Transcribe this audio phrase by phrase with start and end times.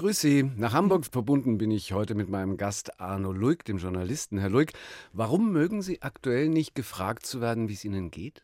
[0.00, 0.50] Grüß Sie.
[0.56, 4.38] Nach Hamburg verbunden bin ich heute mit meinem Gast Arno Luig, dem Journalisten.
[4.38, 4.72] Herr Luig,
[5.12, 8.42] warum mögen Sie aktuell nicht gefragt zu werden, wie es Ihnen geht?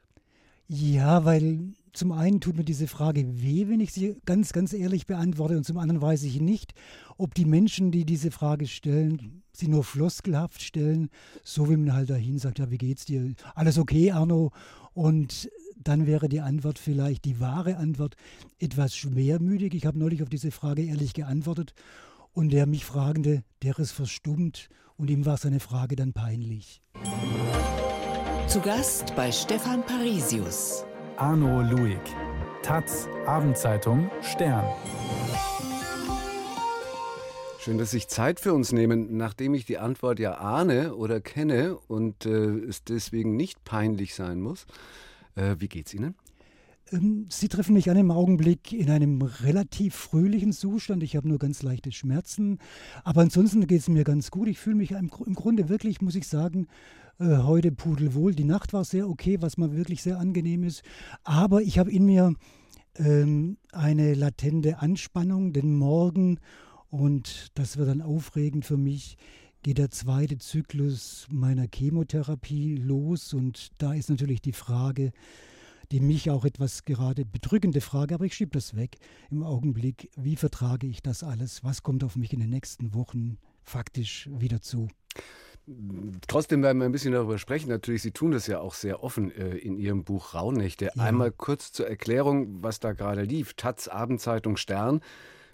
[0.69, 5.07] Ja, weil zum einen tut mir diese Frage weh, wenn ich sie ganz, ganz ehrlich
[5.07, 6.75] beantworte, und zum anderen weiß ich nicht,
[7.17, 11.09] ob die Menschen, die diese Frage stellen, sie nur floskelhaft stellen,
[11.43, 13.33] so wie man halt dahin sagt, ja, wie geht's dir?
[13.55, 14.53] Alles okay, Arno?
[14.93, 15.49] Und
[15.83, 18.17] dann wäre die Antwort vielleicht, die wahre Antwort,
[18.59, 19.75] etwas schwermütig.
[19.75, 21.75] Ich habe neulich auf diese Frage ehrlich geantwortet
[22.33, 26.83] und der mich Fragende, der ist verstummt und ihm war seine Frage dann peinlich.
[28.49, 30.85] Zu Gast bei Stefan Parisius.
[31.17, 32.01] Arno Luig.
[32.63, 34.65] Taz, Abendzeitung, Stern.
[37.59, 41.21] Schön, dass Sie sich Zeit für uns nehmen, nachdem ich die Antwort ja ahne oder
[41.21, 42.31] kenne und äh,
[42.69, 44.67] es deswegen nicht peinlich sein muss.
[45.37, 46.17] Äh, wie geht's Ihnen?
[46.91, 51.03] Ähm, Sie treffen mich an im Augenblick in einem relativ fröhlichen Zustand.
[51.03, 52.59] Ich habe nur ganz leichte Schmerzen.
[53.05, 54.49] Aber ansonsten geht es mir ganz gut.
[54.49, 56.67] Ich fühle mich im, Grunde wirklich, muss ich sagen,
[57.21, 58.35] äh, heute pudelwohl.
[58.35, 60.83] Die Nacht war sehr okay, was mal wirklich sehr angenehm ist.
[61.23, 62.35] Aber ich habe in mir
[62.97, 66.41] ähm, eine latente Anspannung, denn morgen
[66.89, 69.19] und das wird dann aufregend für mich,
[69.67, 73.35] geht der zweite Zyklus meiner Chemotherapie los.
[73.35, 75.11] Und da ist natürlich die Frage,
[75.91, 80.09] die mich auch etwas gerade bedrückende Frage, aber ich schiebe das weg im Augenblick.
[80.15, 81.65] Wie vertrage ich das alles?
[81.65, 84.87] Was kommt auf mich in den nächsten Wochen faktisch wieder zu?
[86.29, 87.69] Trotzdem werden wir ein bisschen darüber sprechen.
[87.69, 90.93] Natürlich, Sie tun das ja auch sehr offen äh, in Ihrem Buch Rauhnächte.
[90.95, 91.03] Ja.
[91.03, 93.55] Einmal kurz zur Erklärung, was da gerade lief.
[93.55, 95.01] Taz, Abendzeitung, Stern.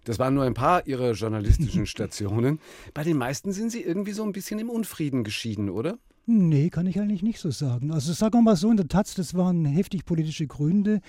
[0.04, 2.58] Das waren nur ein paar Ihrer journalistischen Stationen.
[2.94, 5.98] Bei den meisten sind Sie irgendwie so ein bisschen im Unfrieden geschieden, oder?
[6.26, 7.90] Nee, kann ich eigentlich nicht so sagen.
[7.90, 11.00] Also sagen wir mal so, in der Taz, das waren heftig politische Gründe,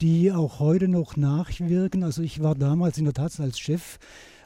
[0.00, 2.02] die auch heute noch nachwirken.
[2.02, 3.98] Also ich war damals in der Taz als Chef,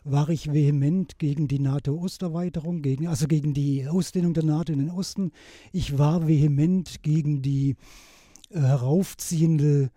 [0.04, 4.90] war ich vehement gegen die NATO-Osterweiterung, gegen, also gegen die Ausdehnung der NATO in den
[4.90, 5.30] Osten.
[5.72, 7.76] Ich war vehement gegen die
[8.50, 9.90] äh, heraufziehende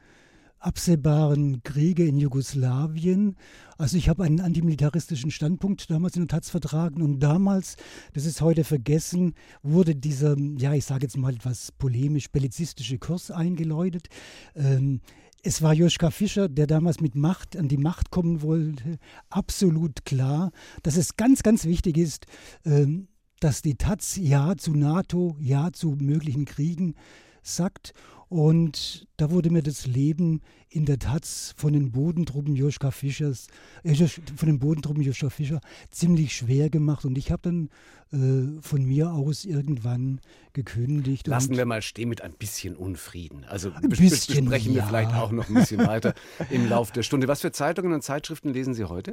[0.65, 3.35] absehbaren Kriege in Jugoslawien.
[3.77, 7.75] Also ich habe einen antimilitaristischen Standpunkt damals in der Taz vertragen und damals,
[8.13, 13.29] das ist heute vergessen, wurde dieser, ja ich sage jetzt mal etwas polemisch, bellizistische Kurs
[13.29, 14.07] eingeläutet.
[14.55, 15.01] Ähm,
[15.43, 18.97] es war Joschka Fischer, der damals mit Macht an die Macht kommen wollte,
[19.29, 22.25] absolut klar, dass es ganz, ganz wichtig ist,
[22.65, 23.07] ähm,
[23.39, 26.95] dass die Taz Ja zu NATO, Ja zu möglichen Kriegen
[27.45, 27.93] sagt.
[28.27, 33.47] Und da wurde mir das Leben in der Taz von den Bodentruppen Joschka Fischers,
[33.83, 37.05] äh, von den Bodentruppen Joschka Fischer ziemlich schwer gemacht.
[37.05, 37.69] Und ich habe dann
[38.11, 40.19] äh, von mir aus irgendwann
[40.53, 41.27] gekündigt.
[41.27, 43.45] Lassen wir mal stehen mit ein bisschen Unfrieden.
[43.45, 44.87] Also ein bisschen, besprechen wir ja.
[44.87, 46.13] vielleicht auch noch ein bisschen weiter
[46.49, 47.27] im Laufe der Stunde.
[47.27, 49.11] Was für Zeitungen und Zeitschriften lesen Sie heute?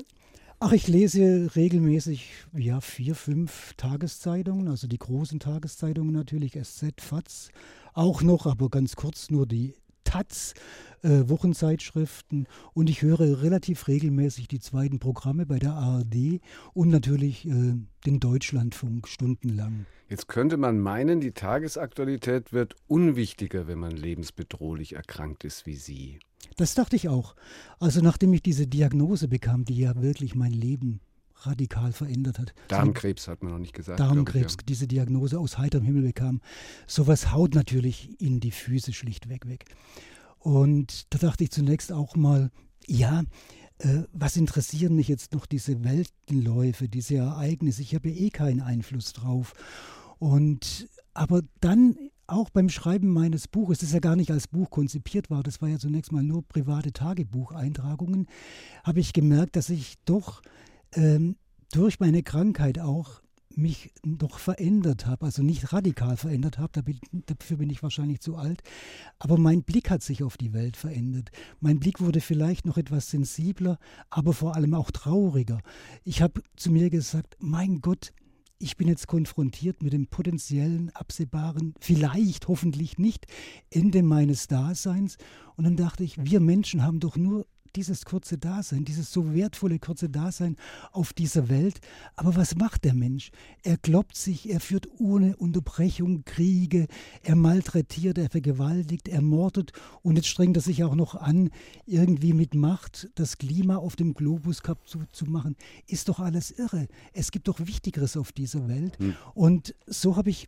[0.64, 7.50] Ach, ich lese regelmäßig ja, vier, fünf Tageszeitungen, also die großen Tageszeitungen natürlich, SZ, FATS,
[7.94, 9.74] auch noch, aber ganz kurz nur die
[10.04, 10.54] Taz,
[11.02, 16.40] äh, Wochenzeitschriften und ich höre relativ regelmäßig die zweiten Programme bei der ARD
[16.74, 17.74] und natürlich äh,
[18.06, 19.86] den Deutschlandfunk stundenlang.
[20.08, 26.20] Jetzt könnte man meinen, die Tagesaktualität wird unwichtiger, wenn man lebensbedrohlich erkrankt ist wie Sie.
[26.56, 27.34] Das dachte ich auch.
[27.78, 31.00] Also nachdem ich diese Diagnose bekam, die ja wirklich mein Leben
[31.46, 32.54] radikal verändert hat.
[32.68, 33.98] Darmkrebs hat man noch nicht gesagt.
[33.98, 34.66] Darmkrebs, ich, ja.
[34.68, 36.40] diese Diagnose aus heiterem Himmel bekam.
[36.86, 39.64] Sowas haut natürlich in die Füße schlichtweg weg.
[40.38, 42.50] Und da dachte ich zunächst auch mal,
[42.86, 43.22] ja,
[43.78, 47.82] äh, was interessieren mich jetzt noch diese Weltenläufe, diese Ereignisse?
[47.82, 49.54] Ich habe ja eh keinen Einfluss drauf.
[50.18, 51.96] Und aber dann
[52.32, 55.68] auch beim Schreiben meines Buches, das ja gar nicht als Buch konzipiert war, das war
[55.68, 58.26] ja zunächst mal nur private Tagebucheintragungen,
[58.84, 60.42] habe ich gemerkt, dass ich doch
[60.94, 61.36] ähm,
[61.72, 63.22] durch meine Krankheit auch
[63.56, 66.82] mich doch verändert habe, also nicht radikal verändert habe,
[67.26, 68.62] dafür bin ich wahrscheinlich zu alt,
[69.18, 71.30] aber mein Blick hat sich auf die Welt verändert.
[71.60, 73.78] Mein Blick wurde vielleicht noch etwas sensibler,
[74.10, 75.60] aber vor allem auch trauriger.
[76.04, 78.12] Ich habe zu mir gesagt, mein Gott,
[78.62, 83.26] ich bin jetzt konfrontiert mit dem potenziellen, absehbaren, vielleicht, hoffentlich nicht,
[83.70, 85.18] Ende meines Daseins.
[85.56, 87.46] Und dann dachte ich, wir Menschen haben doch nur
[87.76, 90.56] dieses kurze Dasein, dieses so wertvolle kurze Dasein
[90.92, 91.80] auf dieser Welt.
[92.16, 93.30] Aber was macht der Mensch?
[93.62, 96.86] Er kloppt sich, er führt ohne Unterbrechung Kriege,
[97.22, 99.72] er malträtiert, er vergewaltigt, er mordet
[100.02, 101.50] und jetzt strengt er sich auch noch an,
[101.86, 105.56] irgendwie mit Macht das Klima auf dem Globus zu, zu machen.
[105.86, 106.88] Ist doch alles irre.
[107.12, 108.98] Es gibt doch Wichtigeres auf dieser Welt.
[108.98, 109.14] Hm.
[109.34, 110.46] Und so habe ich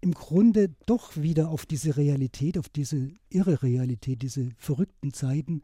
[0.00, 5.62] im Grunde doch wieder auf diese Realität, auf diese irre Realität, diese verrückten Zeiten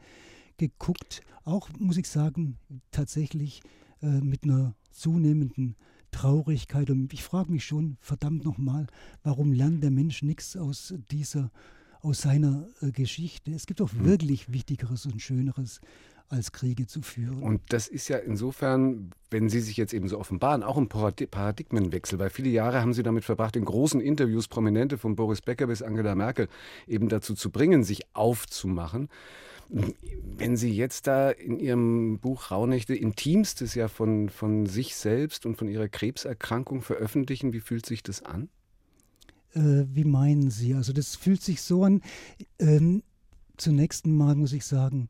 [0.56, 1.23] geguckt.
[1.45, 2.59] Auch, muss ich sagen,
[2.91, 3.62] tatsächlich
[4.03, 5.77] äh, mit einer zunehmenden
[6.11, 6.91] Traurigkeit.
[6.91, 8.87] Und ich frage mich schon, verdammt nochmal,
[9.23, 11.51] warum lernt der Mensch nichts aus dieser,
[12.01, 13.53] aus seiner äh, Geschichte?
[13.53, 14.05] Es gibt doch hm.
[14.05, 15.81] wirklich Wichtigeres und Schöneres
[16.29, 17.43] als Kriege zu führen.
[17.43, 22.19] Und das ist ja insofern, wenn Sie sich jetzt eben so offenbaren, auch ein Paradigmenwechsel,
[22.19, 25.83] weil viele Jahre haben Sie damit verbracht, in großen Interviews Prominente von Boris Becker bis
[25.83, 26.49] Angela Merkel
[26.87, 29.09] eben dazu zu bringen, sich aufzumachen.
[29.69, 35.56] Wenn Sie jetzt da in Ihrem Buch Rauhnächte Intimstes ja von, von sich selbst und
[35.56, 38.49] von Ihrer Krebserkrankung veröffentlichen, wie fühlt sich das an?
[39.55, 40.75] Äh, wie meinen Sie?
[40.75, 42.02] Also das fühlt sich so an.
[42.58, 43.02] Ähm,
[43.56, 45.08] zunächst mal muss ich sagen,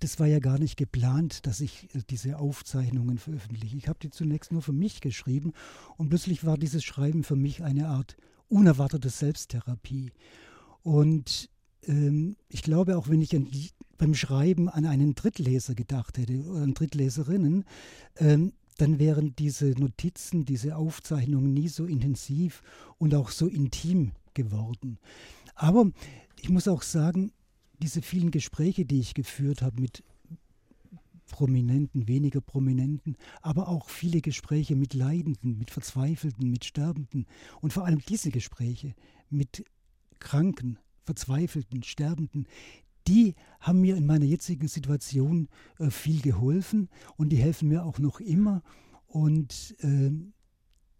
[0.00, 3.76] das war ja gar nicht geplant, dass ich äh, diese Aufzeichnungen veröffentliche.
[3.76, 5.52] Ich habe die zunächst nur für mich geschrieben
[5.96, 8.16] und plötzlich war dieses Schreiben für mich eine Art
[8.48, 10.12] unerwartete Selbsttherapie.
[10.82, 11.48] Und
[11.86, 13.48] ähm, ich glaube, auch wenn ich an,
[13.98, 17.64] beim Schreiben an einen Drittleser gedacht hätte oder an Drittleserinnen,
[18.16, 22.62] ähm, dann wären diese Notizen, diese Aufzeichnungen nie so intensiv
[22.98, 24.98] und auch so intim geworden.
[25.54, 25.90] Aber
[26.40, 27.32] ich muss auch sagen,
[27.80, 30.02] diese vielen Gespräche, die ich geführt habe mit
[31.30, 37.26] Prominenten, weniger Prominenten, aber auch viele Gespräche mit Leidenden, mit Verzweifelten, mit Sterbenden
[37.60, 38.94] und vor allem diese Gespräche
[39.30, 39.64] mit
[40.18, 42.46] Kranken, Verzweifelten, Sterbenden,
[43.08, 47.98] die haben mir in meiner jetzigen Situation äh, viel geholfen und die helfen mir auch
[47.98, 48.62] noch immer.
[49.06, 50.12] Und äh,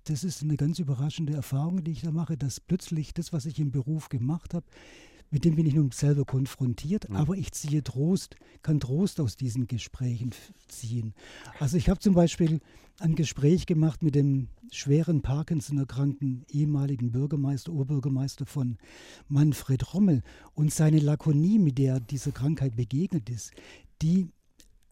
[0.04, 3.60] das ist eine ganz überraschende Erfahrung, die ich da mache, dass plötzlich das, was ich
[3.60, 4.66] im Beruf gemacht habe,
[5.32, 7.16] mit dem bin ich nun selber konfrontiert, mhm.
[7.16, 10.30] aber ich ziehe Trost, kann Trost aus diesen Gesprächen
[10.68, 11.14] ziehen.
[11.58, 12.60] Also ich habe zum Beispiel
[13.00, 18.76] ein Gespräch gemacht mit dem schweren Parkinson erkrankten ehemaligen Bürgermeister, Oberbürgermeister von
[19.28, 20.22] Manfred Rommel
[20.54, 23.52] und seine Lakonie, mit der dieser Krankheit begegnet ist,
[24.02, 24.28] die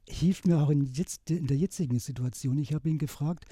[0.09, 2.59] hilft mir auch in, jetzt, in der jetzigen Situation.
[2.59, 3.45] Ich habe ihn gefragt,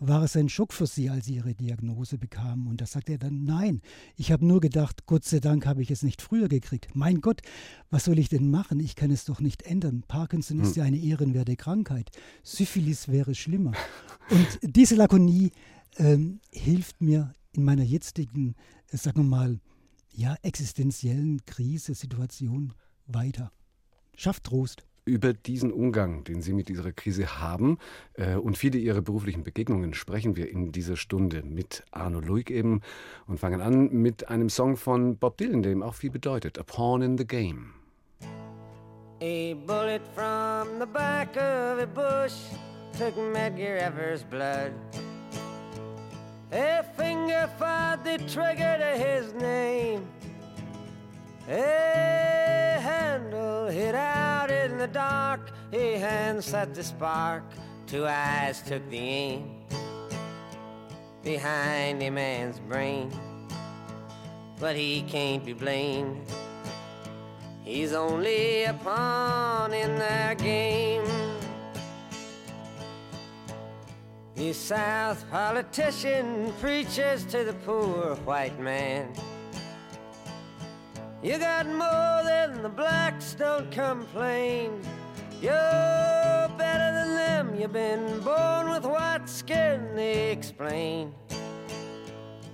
[0.00, 2.66] war es ein Schock für Sie, als Sie Ihre Diagnose bekamen?
[2.66, 3.82] Und da sagt er dann, nein,
[4.16, 6.88] ich habe nur gedacht, Gott sei Dank habe ich es nicht früher gekriegt.
[6.94, 7.42] Mein Gott,
[7.90, 8.80] was soll ich denn machen?
[8.80, 10.02] Ich kann es doch nicht ändern.
[10.08, 10.64] Parkinson hm.
[10.64, 12.10] ist ja eine ehrenwerte Krankheit.
[12.42, 13.72] Syphilis wäre schlimmer.
[14.30, 15.52] Und diese Lakonie
[15.98, 18.54] ähm, hilft mir in meiner jetzigen,
[18.90, 19.60] äh, sagen wir mal,
[20.14, 22.72] ja, existenziellen Krise, Situation
[23.06, 23.52] weiter.
[24.16, 27.78] Schafft Trost über diesen Umgang, den Sie mit dieser Krise haben
[28.14, 32.80] äh, und viele Ihrer beruflichen Begegnungen sprechen wir in dieser Stunde mit Arno Luig eben
[33.26, 36.62] und fangen an mit einem Song von Bob Dylan, der ihm auch viel bedeutet, A
[36.62, 37.74] Pawn in the Game.
[39.20, 42.34] A bullet from the back of a bush
[42.96, 44.72] took Medgar Evers' blood.
[46.52, 50.06] A finger fired the trigger to his name.
[51.48, 51.89] A
[54.80, 57.44] the dark, a hand set the spark,
[57.86, 59.60] two eyes took the aim
[61.22, 63.12] behind a man's brain.
[64.58, 66.26] But he can't be blamed,
[67.62, 71.04] he's only a pawn in their game.
[74.34, 79.12] The South politician preaches to the poor white man.
[81.22, 84.80] You got more than the blacks, don't complain.
[85.42, 85.52] You're
[86.56, 91.12] better than them, you've been born with white skin, they explain.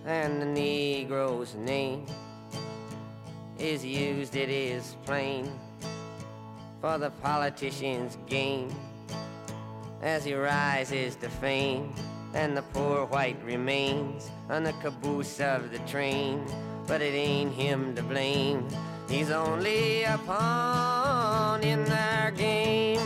[0.05, 2.07] And the Negro's name
[3.57, 5.49] is used, it is plain,
[6.81, 8.75] for the politician's game
[10.03, 11.95] as he rises to fame,
[12.35, 16.45] and the poor white remains on the caboose of the train
[16.87, 18.67] but it ain't him to blame.
[19.09, 23.01] He's only a pawn in their game.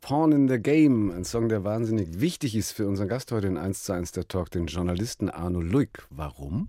[0.00, 3.56] Pawn in the Game, ein Song, der wahnsinnig wichtig ist für unseren Gast heute in
[3.56, 6.06] 1 zu 1 der Talk, den Journalisten Arno Luig.
[6.10, 6.68] Warum?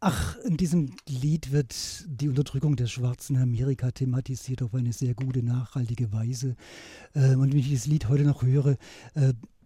[0.00, 1.74] Ach, in diesem Lied wird
[2.06, 6.56] die Unterdrückung der Schwarzen in Amerika thematisiert auf eine sehr gute, nachhaltige Weise.
[7.14, 8.76] Äh, und wenn ich dieses Lied heute noch höre,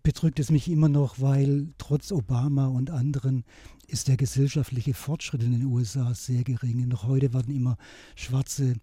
[0.03, 3.45] bedrückt es mich immer noch, weil trotz Obama und anderen
[3.87, 6.89] ist der gesellschaftliche Fortschritt in den USA sehr gering.
[6.89, 7.77] Noch heute werden immer
[8.15, 8.75] schwarze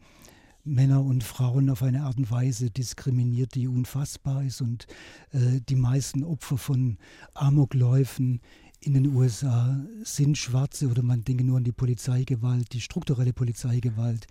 [0.63, 4.61] Männer und Frauen auf eine Art und Weise diskriminiert, die unfassbar ist.
[4.61, 4.87] Und
[5.31, 6.97] äh, die meisten Opfer von
[7.33, 8.41] Amokläufen
[8.81, 14.27] in den USA sind Schwarze oder man denke nur an die Polizeigewalt, die strukturelle Polizeigewalt.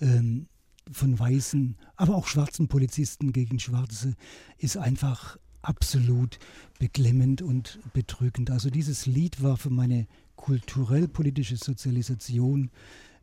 [0.00, 0.46] Ähm,
[0.92, 4.14] von weißen, aber auch schwarzen Polizisten gegen Schwarze
[4.56, 5.36] ist einfach
[5.68, 6.38] absolut
[6.78, 8.50] beklemmend und bedrückend.
[8.50, 10.06] Also dieses Lied war für meine
[10.36, 12.70] kulturell-politische Sozialisation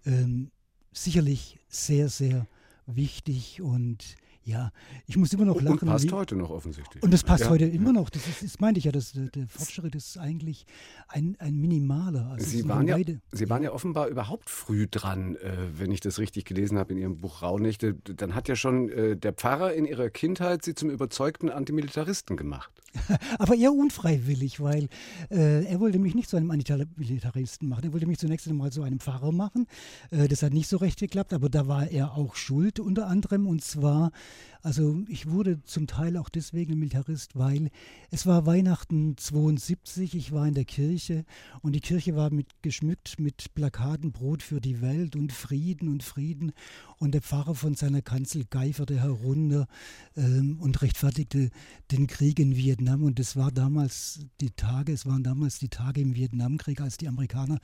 [0.05, 0.51] ähm,
[0.91, 2.47] sicherlich sehr, sehr
[2.85, 4.71] wichtig und ja,
[5.05, 5.79] ich muss immer noch lachen.
[5.79, 7.01] Und passt heute noch offensichtlich.
[7.01, 7.50] Und das passt ja.
[7.50, 8.09] heute immer noch.
[8.09, 10.65] Das, ist, das meinte ich ja, das, der Fortschritt ist eigentlich
[11.07, 12.31] ein, ein minimaler.
[12.31, 12.97] Also Sie, waren ja,
[13.31, 17.00] Sie waren ja offenbar überhaupt früh dran, äh, wenn ich das richtig gelesen habe in
[17.00, 17.93] Ihrem Buch Raunächte.
[17.93, 22.71] Dann hat ja schon äh, der Pfarrer in Ihrer Kindheit Sie zum überzeugten Antimilitaristen gemacht.
[23.39, 24.89] Aber eher unfreiwillig, weil
[25.31, 27.85] äh, er wollte mich nicht zu einem Antimilitaristen machen.
[27.85, 29.67] Er wollte mich zunächst einmal zu einem Pfarrer machen.
[30.12, 33.47] Äh, das hat nicht so recht geklappt, aber da war er auch schuld unter anderem.
[33.47, 34.12] Und zwar
[34.63, 37.69] also ich wurde zum Teil auch deswegen Militarist, weil
[38.11, 41.25] es war Weihnachten 72, ich war in der Kirche
[41.61, 46.01] und die Kirche war mit, geschmückt mit Plakaten Brot für die Welt und Frieden und
[46.01, 46.53] Frieden.
[46.97, 49.67] Und der Pfarrer von seiner Kanzel geiferte herunter
[50.15, 51.49] ähm, und rechtfertigte
[51.91, 53.03] den Krieg in Vietnam.
[53.03, 57.09] Und es war damals die Tage, es waren damals die Tage im Vietnamkrieg, als die
[57.09, 57.59] Amerikaner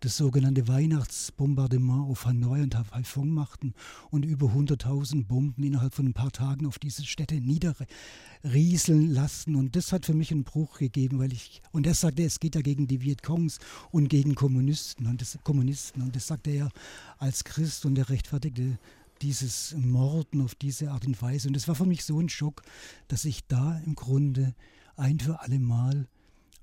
[0.00, 3.72] das sogenannte Weihnachtsbombardement auf Hanoi und Haiphong machten
[4.10, 9.56] und über 100.000 Bomben innerhalb von ein paar Tagen auf diese Städte niederrieseln lassen.
[9.56, 12.54] Und das hat für mich einen Bruch gegeben, weil ich, und er sagte, es geht
[12.54, 13.58] ja gegen die Vietcongs
[13.90, 16.02] und gegen Kommunisten und das, Kommunisten.
[16.02, 16.70] Und das sagte er
[17.18, 18.78] als Christ und er rechtfertigte
[19.22, 21.48] dieses Morden auf diese Art und Weise.
[21.48, 22.62] Und es war für mich so ein Schock,
[23.08, 24.54] dass ich da im Grunde
[24.96, 26.08] ein für alle Mal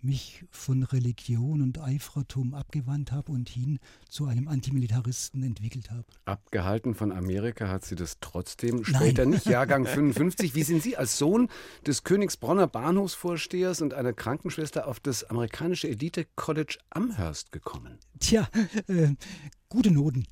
[0.02, 3.80] mich von Religion und Eifratum abgewandt habe und hin
[4.10, 6.06] zu einem Antimilitaristen entwickelt habe.
[6.26, 9.32] Abgehalten von Amerika hat sie das trotzdem später Nein.
[9.32, 9.46] nicht.
[9.50, 10.56] Jahrgang 55.
[10.56, 11.50] Wie sind Sie als Sohn
[11.86, 18.00] des Königsbronner Bahnhofsvorstehers und einer Krankenschwester auf das amerikanische Elite College Amherst gekommen?
[18.20, 18.50] Tja,
[18.88, 19.16] äh,
[19.70, 20.26] gute Noten.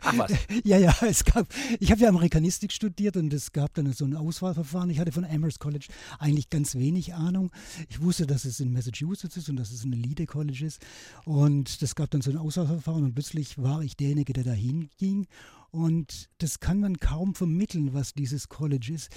[0.00, 0.32] Ach was.
[0.64, 1.46] ja, ja, es gab,
[1.78, 4.88] ich habe ja Amerikanistik studiert und es gab dann so ein Auswahlverfahren.
[4.90, 5.86] Ich hatte von Amherst College
[6.18, 7.52] eigentlich ganz wenig Ahnung.
[7.88, 10.80] Ich wusste, dass es in Massachusetts ist und dass es ein Elite College ist.
[11.24, 15.26] Und das gab dann so ein Auswahlverfahren und plötzlich war ich derjenige, der dahin ging.
[15.70, 19.10] Und das kann man kaum vermitteln, was dieses College ist.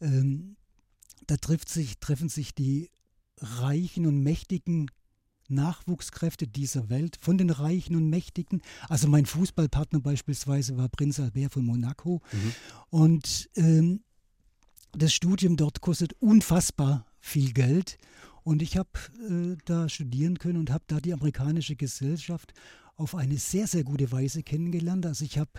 [0.00, 0.56] Ähm,
[1.26, 2.90] da trifft sich, treffen sich die
[3.38, 4.90] Reichen und Mächtigen
[5.50, 8.62] Nachwuchskräfte dieser Welt, von den Reichen und Mächtigen.
[8.88, 12.22] Also mein Fußballpartner beispielsweise war Prinz Albert von Monaco.
[12.32, 12.52] Mhm.
[12.90, 14.00] Und ähm,
[14.92, 17.98] das Studium dort kostet unfassbar viel Geld.
[18.42, 18.90] Und ich habe
[19.28, 22.54] äh, da studieren können und habe da die amerikanische Gesellschaft
[22.96, 25.06] auf eine sehr, sehr gute Weise kennengelernt.
[25.06, 25.50] Also ich habe,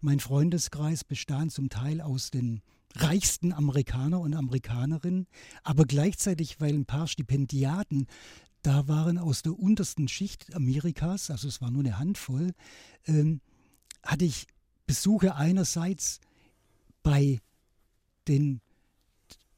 [0.00, 2.60] mein Freundeskreis bestand zum Teil aus den
[2.96, 5.26] reichsten Amerikaner und Amerikanerinnen,
[5.62, 8.06] aber gleichzeitig, weil ein paar Stipendiaten
[8.62, 12.52] da waren aus der untersten Schicht Amerikas, also es war nur eine Handvoll,
[13.06, 13.40] ähm,
[14.02, 14.46] hatte ich
[14.86, 16.20] Besuche einerseits
[17.02, 17.40] bei
[18.28, 18.60] den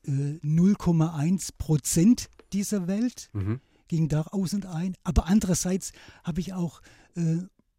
[0.05, 3.61] äh, 0,1 Prozent dieser Welt, mhm.
[3.89, 5.93] ging da aus und ein, aber andererseits
[6.23, 6.83] habe ich auch
[7.17, 7.39] äh,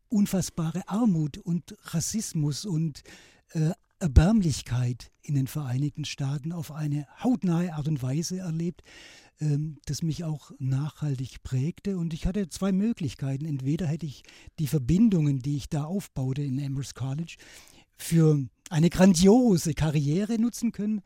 [0.10, 3.03] unfassbare Armut und Rassismus und
[3.51, 8.84] äh, Erbärmlichkeit in den Vereinigten Staaten auf eine hautnahe Art und Weise erlebt,
[9.86, 11.98] das mich auch nachhaltig prägte.
[11.98, 13.46] Und ich hatte zwei Möglichkeiten.
[13.46, 14.24] Entweder hätte ich
[14.60, 17.36] die Verbindungen, die ich da aufbaute in Amherst College,
[17.98, 21.02] für eine grandiose Karriere nutzen können,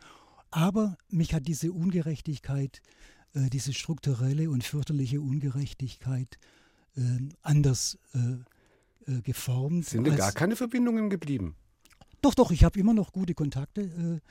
[0.51, 2.81] aber mich hat diese Ungerechtigkeit,
[3.33, 6.37] äh, diese strukturelle und fürchterliche Ungerechtigkeit
[6.95, 7.01] äh,
[7.41, 9.85] anders äh, äh geformt.
[9.85, 11.55] Sind denn gar keine Verbindungen geblieben?
[12.21, 14.21] Doch, doch, ich habe immer noch gute Kontakte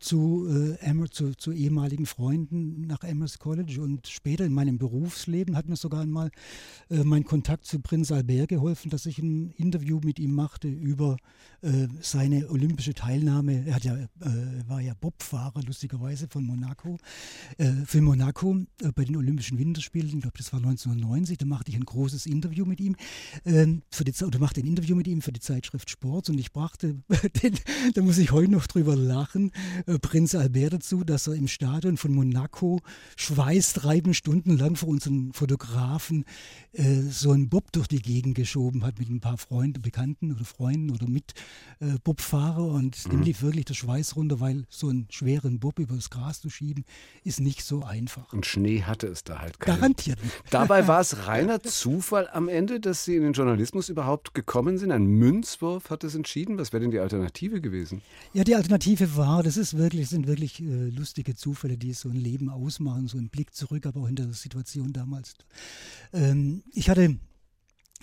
[0.00, 5.68] zu, äh, zu, zu, ehemaligen Freunden nach Amherst College und später in meinem Berufsleben hat
[5.68, 6.30] mir sogar einmal
[6.88, 11.16] äh, mein Kontakt zu Prinz Albert geholfen, dass ich ein Interview mit ihm machte über
[11.62, 13.66] äh, seine olympische Teilnahme.
[13.66, 14.08] Er ja, äh,
[14.66, 16.96] war ja Bobfahrer, lustigerweise, von Monaco,
[17.58, 20.08] äh, für Monaco äh, bei den Olympischen Winterspielen.
[20.08, 21.38] Ich glaube, das war 1990.
[21.38, 22.96] Da machte ich ein großes Interview mit ihm,
[23.44, 26.52] ähm, für die, oder machte ein Interview mit ihm für die Zeitschrift Sport und ich
[26.52, 26.96] brachte,
[27.42, 27.58] den,
[27.94, 29.52] da muss ich heute noch drüber lachen,
[29.98, 32.80] Prinz Albert dazu, dass er im Stadion von Monaco
[33.16, 36.24] schweißtreibend stundenlang vor unseren Fotografen
[36.72, 40.44] äh, so einen Bob durch die Gegend geschoben hat mit ein paar Freunden, Bekannten oder
[40.44, 41.34] Freunden oder mit
[41.80, 43.10] äh, Bobfahrer und mhm.
[43.10, 46.50] dem lief wirklich der Schweiß runter, weil so einen schweren Bob über das Gras zu
[46.50, 46.84] schieben,
[47.24, 48.32] ist nicht so einfach.
[48.32, 49.76] Und Schnee hatte es da halt keinen.
[49.76, 50.36] Garantiert nicht.
[50.50, 54.92] Dabei war es reiner Zufall am Ende, dass Sie in den Journalismus überhaupt gekommen sind.
[54.92, 56.58] Ein Münzwurf hat es entschieden.
[56.58, 58.02] Was wäre denn die Alternative gewesen?
[58.32, 62.16] Ja, die Alternative war, das ist wirklich, sind wirklich äh, lustige Zufälle, die so ein
[62.16, 65.34] Leben ausmachen, so ein Blick zurück, aber auch hinter der Situation damals.
[66.12, 67.18] Ähm, ich hatte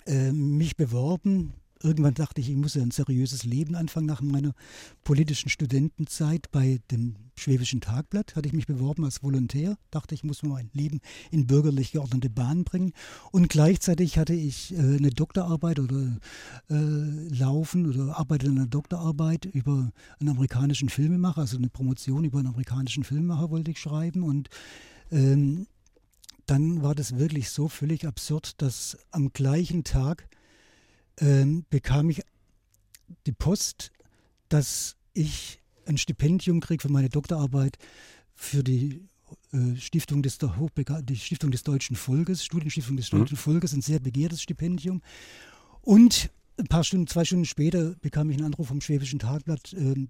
[0.06, 4.54] äh, mich beworben irgendwann dachte ich, ich muss ja ein seriöses Leben anfangen nach meiner
[5.04, 8.36] politischen Studentenzeit bei dem Schwäbischen Tagblatt.
[8.36, 12.64] Hatte ich mich beworben als Volontär, dachte ich, muss mein Leben in bürgerlich geordnete Bahnen
[12.64, 12.92] bringen.
[13.30, 16.18] Und gleichzeitig hatte ich äh, eine Doktorarbeit oder
[16.70, 22.38] äh, laufen oder arbeitete an einer Doktorarbeit über einen amerikanischen Filmemacher, also eine Promotion über
[22.38, 24.22] einen amerikanischen Filmemacher wollte ich schreiben.
[24.22, 24.48] Und
[25.10, 25.66] ähm,
[26.46, 30.28] dann war das wirklich so völlig absurd, dass am gleichen Tag
[31.20, 32.22] ähm, bekam ich
[33.26, 33.90] die Post,
[34.48, 37.78] dass ich ein Stipendium kriege für meine Doktorarbeit
[38.34, 39.08] für die
[39.52, 40.38] äh, Stiftung, des,
[41.02, 43.18] die Stiftung des Deutschen Volkes, Studienstiftung des mhm.
[43.18, 43.36] Deutschen.
[43.36, 45.02] Volkes, ein sehr begehrtes Stipendium.
[45.80, 50.06] Und ein paar Stunden, zwei Stunden später bekam ich einen Anruf vom Schwäbischen Tagblatt, äh,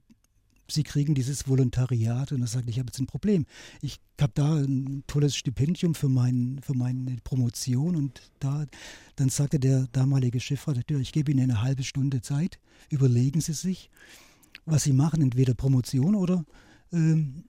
[0.71, 3.47] Sie kriegen dieses Volontariat und er sagt, ich habe jetzt ein Problem.
[3.81, 8.67] Ich habe da ein tolles Stipendium für, mein, für meine Promotion und da,
[9.17, 12.59] dann sagte der damalige Chefredakteur, ich gebe Ihnen eine halbe Stunde Zeit,
[12.91, 13.91] überlegen Sie sich,
[14.67, 16.45] was Sie machen, entweder Promotion oder
[16.93, 17.45] ähm,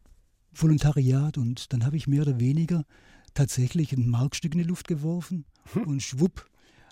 [0.53, 2.85] Volontariat und dann habe ich mehr oder weniger
[3.33, 5.43] tatsächlich ein Markstück in die Luft geworfen
[5.85, 6.48] und schwupp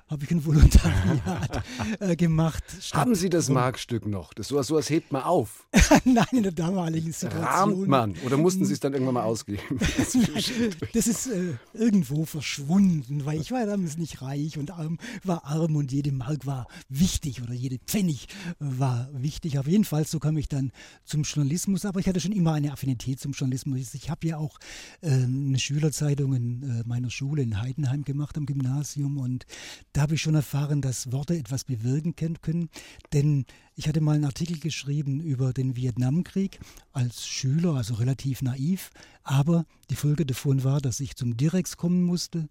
[0.09, 1.63] habe ich ein Volontariat
[1.99, 2.63] äh, gemacht.
[2.93, 4.33] Haben Sie das Markstück noch?
[4.33, 5.67] Das sowas, sowas hebt man auf.
[6.05, 7.43] Nein, in der damaligen Situation.
[7.43, 8.15] Rahmt man?
[8.25, 9.61] Oder mussten Sie es dann irgendwann mal ausgeben?
[10.93, 15.75] das ist äh, irgendwo verschwunden, weil ich war damals nicht reich und arm, war arm
[15.75, 18.27] und jede Mark war wichtig oder jede Pfennig
[18.59, 19.59] war wichtig.
[19.59, 20.71] Auf jeden Fall, so kam ich dann
[21.03, 23.93] zum Journalismus, aber ich hatte schon immer eine Affinität zum Journalismus.
[23.93, 24.57] Ich habe ja auch
[25.01, 29.45] äh, eine Schülerzeitung in äh, meiner Schule in Heidenheim gemacht am Gymnasium und
[29.97, 32.69] da habe ich schon erfahren, dass Worte etwas bewirken können.
[33.13, 36.59] Denn ich hatte mal einen Artikel geschrieben über den Vietnamkrieg
[36.93, 38.91] als Schüler, also relativ naiv.
[39.23, 42.47] Aber die Folge davon war, dass ich zum Direx kommen musste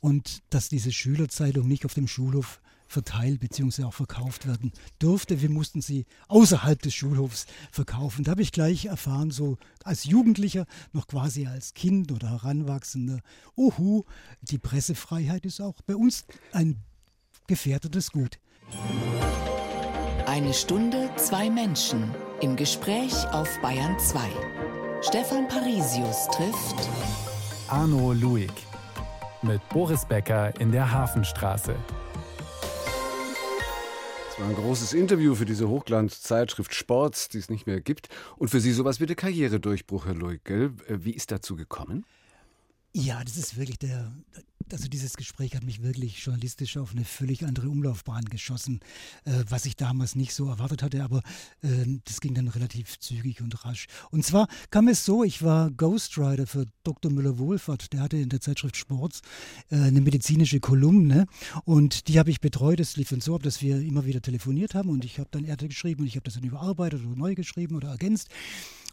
[0.00, 3.84] und dass diese Schülerzeitung nicht auf dem Schulhof verteilt bzw.
[3.84, 5.40] auch verkauft werden durfte.
[5.40, 8.24] Wir mussten sie außerhalb des Schulhofs verkaufen.
[8.24, 13.20] Da habe ich gleich erfahren, so als Jugendlicher, noch quasi als Kind oder Heranwachsender,
[13.54, 14.02] ohu,
[14.40, 16.82] die Pressefreiheit ist auch bei uns ein
[17.48, 18.38] gefährdetes Gut.
[20.26, 24.20] Eine Stunde, zwei Menschen im Gespräch auf Bayern 2.
[25.02, 26.88] Stefan Parisius trifft
[27.66, 28.52] Arno Luig
[29.42, 31.74] mit Boris Becker in der Hafenstraße
[34.38, 38.08] war ein großes Interview für diese Hochglanzzeitschrift Sports, die es nicht mehr gibt.
[38.36, 40.14] Und für Sie sowas wie der Karrieredurchbruch, Herr.
[40.14, 40.70] Äh,
[41.04, 42.04] wie ist dazu gekommen?
[42.92, 44.12] Ja, das ist wirklich der,
[44.72, 48.80] also dieses Gespräch hat mich wirklich journalistisch auf eine völlig andere Umlaufbahn geschossen,
[49.24, 51.22] äh, was ich damals nicht so erwartet hatte, aber
[51.62, 53.86] äh, das ging dann relativ zügig und rasch.
[54.10, 57.12] Und zwar kam es so, ich war Ghostwriter für Dr.
[57.12, 59.22] Müller-Wohlfahrt, der hatte in der Zeitschrift Sports
[59.70, 61.26] äh, eine medizinische Kolumne
[61.64, 62.80] und die habe ich betreut.
[62.80, 65.44] Es lief dann so ab, dass wir immer wieder telefoniert haben und ich habe dann
[65.44, 68.28] Erde geschrieben und ich habe das dann überarbeitet oder neu geschrieben oder ergänzt.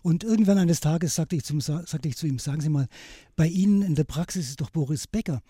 [0.05, 2.87] Und irgendwann eines Tages sagte ich, zum, sagte ich zu ihm, sagen Sie mal,
[3.35, 5.41] bei Ihnen in der Praxis ist doch Boris Becker.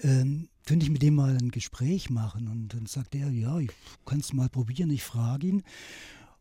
[0.00, 2.46] Ähm, könnte ich mit dem mal ein Gespräch machen?
[2.46, 3.70] Und dann sagte er, ja, ich
[4.04, 5.62] kann es mal probieren, ich frage ihn.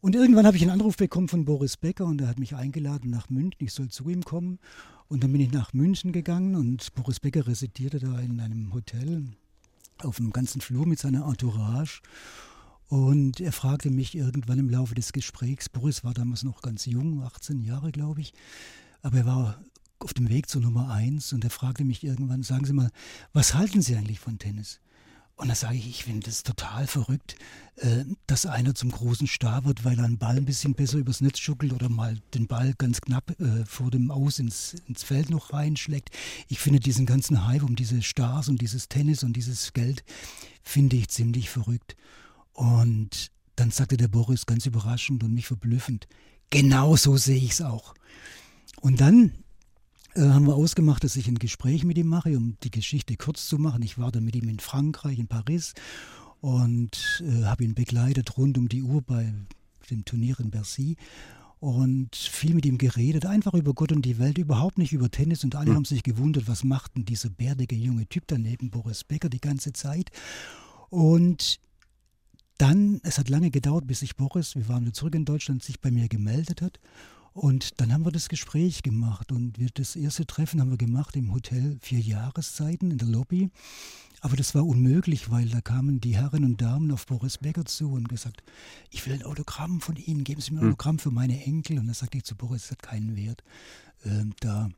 [0.02, 3.10] Und irgendwann habe ich einen Anruf bekommen von Boris Becker und er hat mich eingeladen
[3.10, 4.60] nach München, ich soll zu ihm kommen.
[5.08, 9.28] Und dann bin ich nach München gegangen und Boris Becker residierte da in einem Hotel
[10.00, 12.02] auf dem ganzen Flur mit seiner Entourage.
[12.92, 17.24] Und er fragte mich irgendwann im Laufe des Gesprächs, Boris war damals noch ganz jung,
[17.24, 18.34] 18 Jahre, glaube ich,
[19.02, 19.64] aber er war
[20.00, 22.92] auf dem Weg zur Nummer 1 und er fragte mich irgendwann, sagen Sie mal,
[23.32, 24.82] was halten Sie eigentlich von Tennis?
[25.38, 27.38] Und da sage ich, ich finde es total verrückt,
[27.78, 31.22] äh, dass einer zum großen Star wird, weil er einen Ball ein bisschen besser übers
[31.22, 35.30] Netz schuckelt oder mal den Ball ganz knapp äh, vor dem Aus ins, ins Feld
[35.30, 36.10] noch reinschlägt.
[36.50, 40.04] Ich finde diesen ganzen Hype um diese Stars und dieses Tennis und dieses Geld,
[40.62, 41.96] finde ich ziemlich verrückt.
[42.62, 46.08] Und dann sagte der Boris ganz überraschend und mich verblüffend,
[46.52, 47.96] genau so sehe ich es auch.
[48.82, 49.32] Und dann
[50.14, 53.48] äh, haben wir ausgemacht, dass ich ein Gespräch mit ihm mache, um die Geschichte kurz
[53.48, 53.82] zu machen.
[53.82, 55.74] Ich war dann mit ihm in Frankreich, in Paris
[56.40, 59.34] und äh, habe ihn begleitet rund um die Uhr bei
[59.90, 60.98] dem Turnier in Bercy
[61.60, 65.44] und viel mit ihm geredet, einfach über Gott und die Welt, überhaupt nicht über Tennis.
[65.44, 65.78] Und alle mhm.
[65.78, 69.74] haben sich gewundert, was macht denn dieser bärtige junge Typ daneben, Boris Becker, die ganze
[69.74, 70.12] Zeit.
[70.92, 71.60] Und
[72.62, 75.82] dann, es hat lange gedauert, bis sich Boris, wir waren wieder zurück in Deutschland, sich
[75.82, 76.80] bei mir gemeldet hat.
[77.34, 81.16] Und dann haben wir das Gespräch gemacht und wir, das erste Treffen haben wir gemacht
[81.16, 83.50] im Hotel Vier Jahreszeiten in der Lobby.
[84.20, 87.94] Aber das war unmöglich, weil da kamen die Herren und Damen auf Boris Becker zu
[87.94, 88.44] und gesagt,
[88.92, 90.70] ich will ein Autogramm von Ihnen, geben Sie mir ein hm.
[90.74, 91.80] Autogramm für meine Enkel.
[91.80, 93.44] Und da sagte ich zu Boris, das hat keinen Wert,
[94.04, 94.70] äh, da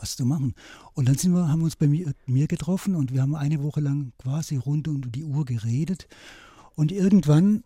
[0.00, 0.54] was zu machen.
[0.94, 3.62] Und dann sind wir, haben wir uns bei mir, mir getroffen und wir haben eine
[3.62, 6.08] Woche lang quasi rund um die Uhr geredet.
[6.76, 7.64] Und irgendwann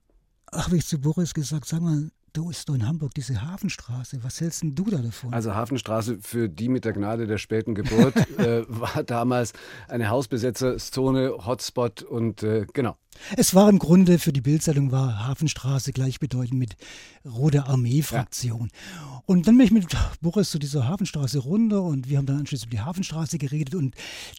[0.53, 4.23] habe ich zu Boris gesagt, sag mal, du ist doch in Hamburg diese Hafenstraße.
[4.23, 5.35] Was hältst denn du da davon?
[5.35, 9.53] Also Hafenstraße für die mit der Gnade der späten Geburt äh, war damals
[9.89, 12.97] eine Hausbesetzerzone, Hotspot und äh, genau.
[13.37, 16.77] Es war im Grunde für die Bildzeitung war Hafenstraße gleichbedeutend mit
[17.25, 18.71] Rote Armee-Fraktion.
[18.73, 19.23] Ja.
[19.27, 19.87] Und dann bin ich mit
[20.21, 23.95] Boris zu dieser Hafenstraße runter und wir haben dann anschließend über die Hafenstraße geredet und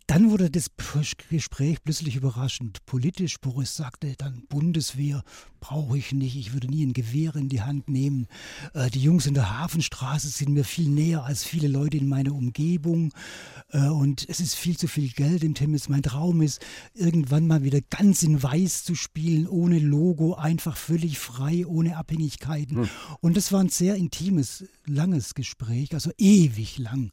[0.08, 0.72] dann wurde das
[1.30, 3.40] Gespräch plötzlich überraschend politisch.
[3.40, 5.24] Boris sagte dann Bundeswehr
[5.60, 8.28] brauche ich nicht, ich würde nie ein Gewehr in die Hand nehmen.
[8.74, 12.34] Äh, die Jungs in der Hafenstraße sind mir viel näher als viele Leute in meiner
[12.34, 13.14] Umgebung
[13.70, 15.88] äh, und es ist viel zu viel Geld im Tennis.
[15.88, 16.62] Mein Traum ist
[16.96, 21.97] irgendwann mal wieder ganz in Weiß Weiß zu spielen, ohne Logo, einfach völlig frei, ohne
[21.97, 22.84] Abhängigkeiten.
[22.84, 22.89] Hm.
[23.19, 27.12] Und das war ein sehr intimes, langes Gespräch, also ewig lang.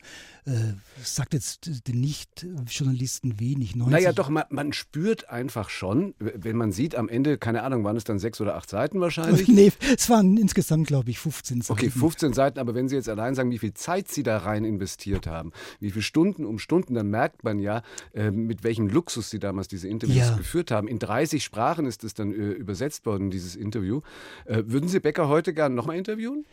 [0.49, 0.73] Äh,
[1.05, 3.77] sagt jetzt den Nicht-Journalisten wenig.
[3.77, 3.93] 90.
[3.93, 7.97] Naja, doch, man, man, spürt einfach schon, wenn man sieht, am Ende, keine Ahnung, waren
[7.97, 9.47] es dann sechs oder acht Seiten wahrscheinlich?
[9.49, 11.73] nee, es waren insgesamt, glaube ich, 15 Seiten.
[11.73, 14.65] Okay, 15 Seiten, aber wenn Sie jetzt allein sagen, wie viel Zeit Sie da rein
[14.65, 17.83] investiert haben, wie viele Stunden um Stunden, dann merkt man ja,
[18.15, 20.37] äh, mit welchem Luxus Sie damals diese Interviews ja.
[20.37, 20.89] geführt haben.
[20.89, 24.01] In 30 Sprachen ist es dann äh, übersetzt worden, dieses Interview.
[24.47, 26.47] Äh, würden Sie Becker heute gerne nochmal interviewen?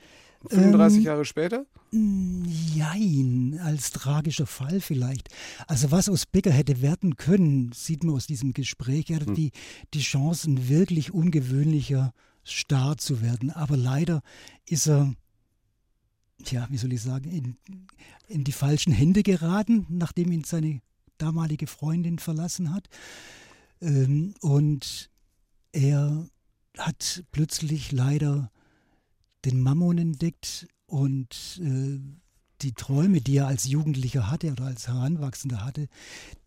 [0.50, 1.66] 35 ähm, Jahre später?
[1.92, 5.30] Nein, als tragischer Fall vielleicht.
[5.68, 9.10] Also was aus Becker hätte werden können, sieht man aus diesem Gespräch.
[9.10, 9.36] Er hatte hm.
[9.36, 9.52] die,
[9.94, 12.14] die Chance, ein wirklich ungewöhnlicher
[12.46, 13.50] Star zu werden.
[13.52, 14.22] Aber leider
[14.68, 15.14] ist er,
[16.46, 17.58] ja, wie soll ich sagen, in,
[18.28, 20.82] in die falschen Hände geraten, nachdem ihn seine
[21.18, 22.88] damalige Freundin verlassen hat.
[23.82, 25.10] Ähm, und
[25.72, 26.28] er
[26.78, 28.52] hat plötzlich leider
[29.46, 32.00] den Mammon entdeckt und äh,
[32.62, 35.88] die Träume, die er als Jugendlicher hatte oder als Heranwachsender hatte,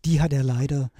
[0.05, 0.91] die hat er leider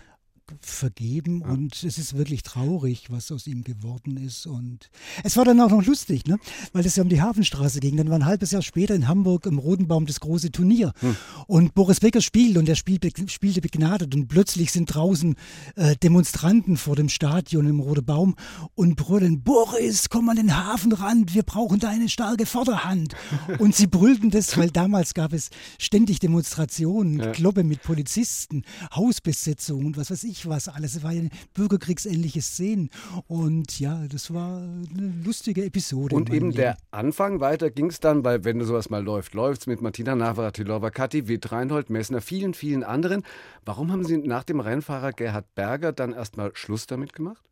[0.61, 1.47] vergeben ja.
[1.47, 4.47] und es ist wirklich traurig, was aus ihm geworden ist.
[4.47, 4.89] Und
[5.23, 6.39] es war dann auch noch lustig, ne?
[6.73, 7.97] weil es ja um die Hafenstraße ging.
[7.97, 10.93] Dann war ein halbes Jahr später in Hamburg im Rotenbaum das große Turnier.
[10.99, 11.15] Hm.
[11.47, 15.35] Und Boris Becker spielt und er spielte, spielte begnadet und plötzlich sind draußen
[15.75, 18.35] äh, Demonstranten vor dem Stadion im Roten Baum
[18.75, 23.15] und brüllen, Boris, komm an den Hafenrand, wir brauchen deine starke Vorderhand.
[23.59, 27.31] und sie brüllten das, weil damals gab es ständig Demonstrationen, ja.
[27.31, 28.63] Kloppe mit Polizisten,
[28.95, 30.95] Hausbesetzungen und was weiß ich ich was alles.
[30.95, 31.23] Es war ja
[31.53, 32.89] bürgerkriegsähnliche Szenen.
[33.27, 36.15] Und ja, das war eine lustige Episode.
[36.15, 36.55] Und eben Leben.
[36.55, 40.15] der Anfang, weiter ging es dann, weil wenn sowas mal läuft, läuft es mit Martina
[40.15, 43.23] Navratilova, Kathi Witt, Reinhold Messner, vielen, vielen anderen.
[43.65, 47.43] Warum haben Sie nach dem Rennfahrer Gerhard Berger dann erstmal Schluss damit gemacht?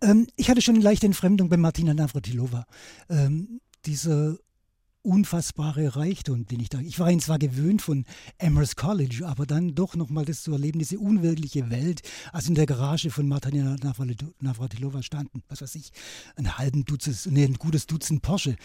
[0.00, 2.66] Ähm, ich hatte schon eine leichte Entfremdung bei Martina Navratilova.
[3.08, 4.38] Ähm, diese
[5.04, 6.80] unfassbare Reichtum, den ich da.
[6.80, 8.04] Ich war ihn zwar gewöhnt von
[8.40, 12.66] Amherst College, aber dann doch nochmal das zu erleben, diese unwirkliche Welt, als in der
[12.66, 13.76] Garage von Martina
[14.40, 15.92] Navratilova standen, was weiß ich,
[16.36, 18.56] ein halben Dutzend, nee, ein gutes Dutzend Porsche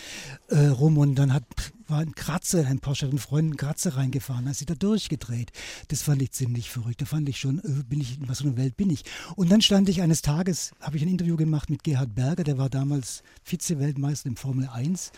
[0.47, 1.43] äh, rum und dann hat
[1.89, 5.51] war ein Kratzer, ein Porsche hat einen Freund einen Kratzer reingefahren, hat sich da durchgedreht.
[5.87, 7.01] Das fand ich ziemlich verrückt.
[7.01, 9.03] Da fand ich schon, äh, bin ich, in was für einer Welt bin ich?
[9.35, 12.57] Und dann stand ich eines Tages, habe ich ein Interview gemacht mit Gerhard Berger, der
[12.57, 15.11] war damals Vize-Weltmeister im Formel 1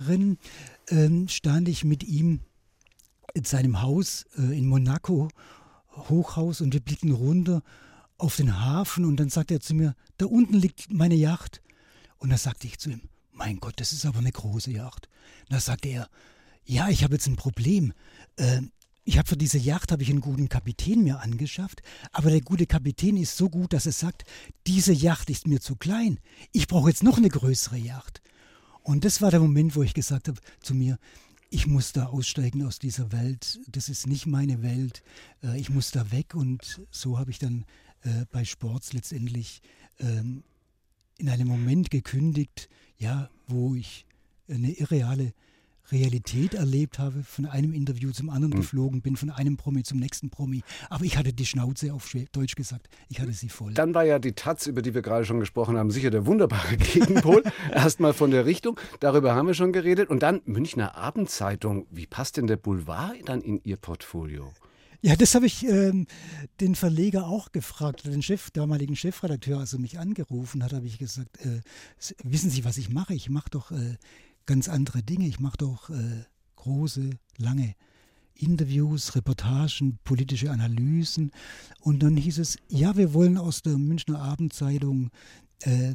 [0.00, 0.38] Rennen,
[0.88, 2.40] ähm, stand ich mit ihm
[3.34, 5.28] in seinem Haus äh, in Monaco,
[5.90, 7.62] Hochhaus, und wir blicken runter
[8.18, 11.60] auf den Hafen und dann sagt er zu mir, da unten liegt meine Yacht.
[12.18, 13.02] Und da sagte ich zu ihm,
[13.34, 15.08] mein Gott, das ist aber eine große Yacht.
[15.48, 16.08] Da sagte er,
[16.64, 17.92] ja, ich habe jetzt ein Problem.
[18.36, 18.62] Äh,
[19.04, 22.66] ich habe für diese Yacht habe ich einen guten Kapitän mir angeschafft, aber der gute
[22.66, 24.24] Kapitän ist so gut, dass er sagt,
[24.66, 26.20] diese Yacht ist mir zu klein.
[26.52, 28.22] Ich brauche jetzt noch eine größere Yacht.
[28.82, 30.98] Und das war der Moment, wo ich gesagt habe zu mir,
[31.50, 33.60] ich muss da aussteigen aus dieser Welt.
[33.68, 35.02] Das ist nicht meine Welt.
[35.42, 36.34] Äh, ich muss da weg.
[36.34, 37.64] Und so habe ich dann
[38.02, 39.60] äh, bei Sports letztendlich
[39.98, 40.44] ähm,
[41.18, 44.06] in einem Moment gekündigt, ja, wo ich
[44.48, 45.32] eine irreale
[45.92, 48.60] Realität erlebt habe, von einem Interview zum anderen mhm.
[48.60, 50.62] geflogen bin, von einem Promi zum nächsten Promi.
[50.88, 53.74] Aber ich hatte die Schnauze auf Deutsch gesagt, ich hatte sie voll.
[53.74, 56.76] Dann war ja die Taz, über die wir gerade schon gesprochen haben, sicher der wunderbare
[56.78, 57.42] Gegenpol.
[57.72, 60.08] Erstmal von der Richtung, darüber haben wir schon geredet.
[60.08, 61.86] Und dann Münchner Abendzeitung.
[61.90, 64.52] Wie passt denn der Boulevard dann in Ihr Portfolio?
[65.04, 66.06] Ja, das habe ich ähm,
[66.62, 70.96] den Verleger auch gefragt, den Chef, damaligen Chefredakteur, als er mich angerufen hat, habe ich
[70.96, 71.60] gesagt, äh,
[72.22, 73.12] wissen Sie, was ich mache?
[73.12, 73.98] Ich mache doch äh,
[74.46, 75.26] ganz andere Dinge.
[75.26, 76.24] Ich mache doch äh,
[76.56, 77.74] große, lange
[78.32, 81.32] Interviews, Reportagen, politische Analysen.
[81.80, 85.10] Und dann hieß es, ja, wir wollen aus der Münchner Abendzeitung
[85.64, 85.92] äh,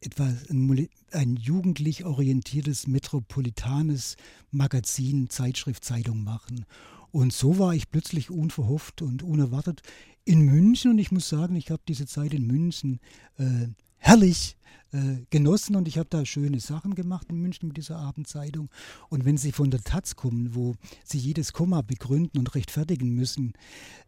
[0.00, 4.16] etwa ein, ein, jugendlich orientiertes, metropolitanes
[4.50, 6.64] Magazin, Zeitschrift, Zeitung machen.
[7.12, 9.82] Und so war ich plötzlich unverhofft und unerwartet
[10.24, 10.92] in München.
[10.92, 13.00] Und ich muss sagen, ich habe diese Zeit in München
[13.38, 14.56] äh, herrlich
[14.92, 18.70] äh, genossen und ich habe da schöne Sachen gemacht in München mit dieser Abendzeitung.
[19.08, 23.52] Und wenn Sie von der Taz kommen, wo Sie jedes Komma begründen und rechtfertigen müssen,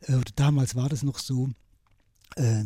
[0.01, 1.51] äh, damals war das noch so,
[2.37, 2.65] äh,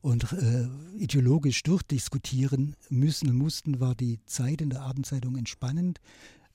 [0.00, 6.00] und äh, ideologisch durchdiskutieren müssen und mussten, war die Zeit in der Abendzeitung entspannend.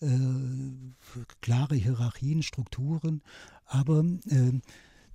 [0.04, 3.22] Äh, klare Hierarchien, Strukturen,
[3.66, 4.60] aber äh,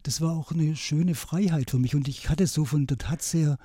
[0.03, 3.35] das war auch eine schöne Freiheit für mich und ich hatte so von der Taz
[3.35, 3.59] her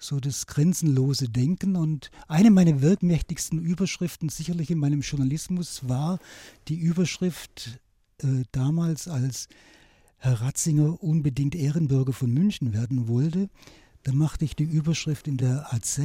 [0.00, 1.76] so das grenzenlose Denken.
[1.76, 6.18] Und eine meiner wirkmächtigsten Überschriften sicherlich in meinem Journalismus war
[6.68, 7.80] die Überschrift
[8.18, 9.48] äh, damals, als
[10.18, 13.48] Herr Ratzinger unbedingt Ehrenbürger von München werden wollte.
[14.02, 16.00] Da machte ich die Überschrift in der AZ,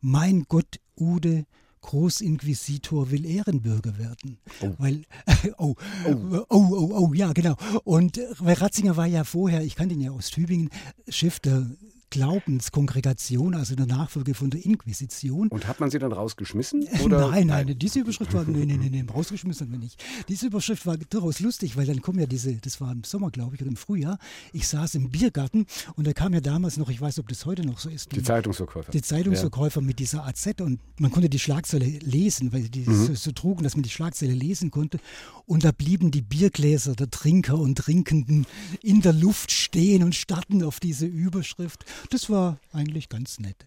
[0.00, 1.46] Mein Gott, Ude,
[1.80, 4.38] Großinquisitor will Ehrenbürger werden.
[4.60, 4.74] Oh.
[4.78, 5.04] Weil,
[5.58, 5.74] oh,
[6.06, 7.56] oh, oh, oh, oh, ja, genau.
[7.84, 10.70] Und weil Ratzinger war ja vorher, ich kannte ihn ja aus Tübingen,
[11.08, 11.66] Chef der
[12.10, 15.48] Glaubenskongregation, also der Nachfolge von der Inquisition.
[15.48, 16.86] Und hat man sie dann rausgeschmissen?
[17.04, 17.30] Oder?
[17.30, 20.02] Nein, nein, diese Überschrift war, nein, nein, nein, rausgeschmissen haben wir nicht.
[20.28, 23.54] Diese Überschrift war durchaus lustig, weil dann kommen ja diese, das war im Sommer, glaube
[23.54, 24.18] ich, oder im Frühjahr,
[24.52, 25.66] ich saß im Biergarten
[25.96, 28.14] und da kam ja damals noch, ich weiß, nicht, ob das heute noch so ist.
[28.14, 28.90] Die Zeitungsverkäufer.
[28.90, 29.86] Die Zeitungsverkäufer ja.
[29.86, 33.06] mit dieser AZ und man konnte die Schlagzeile lesen, weil die mhm.
[33.06, 34.98] so, so trugen, dass man die Schlagzeile lesen konnte.
[35.46, 38.46] Und da blieben die Biergläser der Trinker und Trinkenden
[38.82, 41.84] in der Luft stehen und starrten auf diese Überschrift.
[42.10, 43.66] Das war eigentlich ganz nett.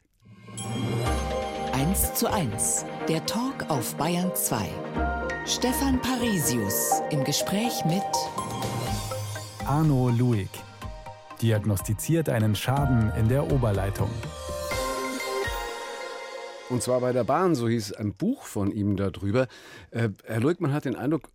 [1.73, 4.69] 1 zu 1, der Talk auf Bayern 2.
[5.45, 8.03] Stefan Parisius im Gespräch mit
[9.65, 10.49] Arno Luig.
[11.41, 14.09] Diagnostiziert einen Schaden in der Oberleitung.
[16.69, 19.47] Und zwar bei der Bahn, so hieß ein Buch von ihm darüber.
[19.91, 21.29] Äh, Herr Luig, man hat den Eindruck,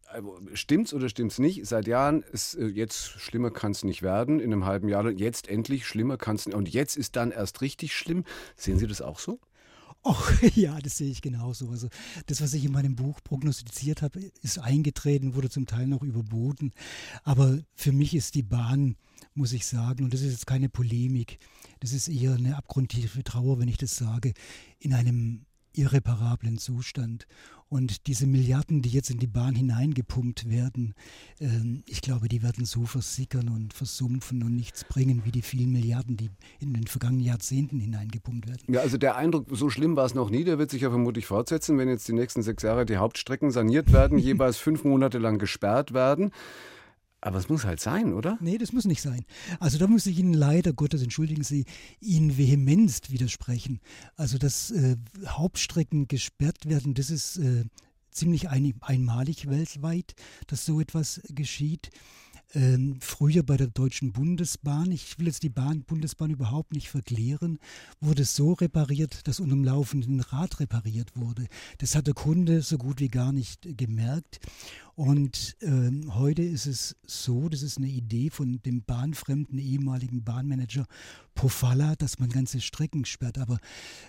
[0.55, 1.67] stimmt's oder stimmt's nicht?
[1.67, 5.09] Seit Jahren ist äh, jetzt schlimmer kann es nicht werden, in einem halben Jahr.
[5.11, 6.55] Jetzt endlich schlimmer kann es nicht.
[6.55, 8.25] Und jetzt ist dann erst richtig schlimm.
[8.57, 9.41] Sehen Sie das auch so?
[10.07, 11.69] Och, ja, das sehe ich genauso.
[11.69, 11.89] Also
[12.27, 16.73] das, was ich in meinem Buch prognostiziert habe, ist eingetreten, wurde zum Teil noch überboten.
[17.25, 18.97] Aber für mich ist die Bahn,
[19.35, 21.39] muss ich sagen, und das ist jetzt keine Polemik,
[21.81, 24.33] das ist eher eine abgrundtiefe Trauer, wenn ich das sage,
[24.79, 27.27] in einem irreparablen Zustand.
[27.69, 30.95] Und diese Milliarden, die jetzt in die Bahn hineingepumpt werden,
[31.41, 31.47] äh,
[31.89, 36.17] ich glaube, die werden so versickern und versumpfen und nichts bringen, wie die vielen Milliarden,
[36.17, 38.63] die in den vergangenen Jahrzehnten hineingepumpt werden.
[38.69, 41.27] Ja, also der Eindruck, so schlimm war es noch nie, der wird sich ja vermutlich
[41.27, 45.39] fortsetzen, wenn jetzt die nächsten sechs Jahre die Hauptstrecken saniert werden, jeweils fünf Monate lang
[45.39, 46.31] gesperrt werden.
[47.27, 48.39] Aber es muss halt sein, oder?
[48.41, 49.25] Nee, das muss nicht sein.
[49.59, 51.65] Also da muss ich Ihnen leider Gottes, entschuldigen Sie,
[51.99, 53.81] Ihnen vehemenst widersprechen.
[54.15, 54.95] Also dass äh,
[55.27, 57.65] Hauptstrecken gesperrt werden, das ist äh,
[58.13, 60.15] ziemlich ein, einmalig weltweit,
[60.47, 61.91] dass so etwas geschieht
[62.55, 67.59] ähm, früher bei der Deutschen Bundesbahn, ich will jetzt die Bahn, Bundesbahn überhaupt nicht verklären,
[68.01, 71.47] wurde so repariert, dass unter dem laufenden Rad repariert wurde.
[71.79, 74.41] Das hat der Kunde so gut wie gar nicht gemerkt.
[74.95, 80.87] Und ähm, heute ist es so, das ist eine Idee von dem bahnfremden ehemaligen Bahnmanager
[81.35, 83.59] Pofalla, dass man ganze Strecken sperrt, aber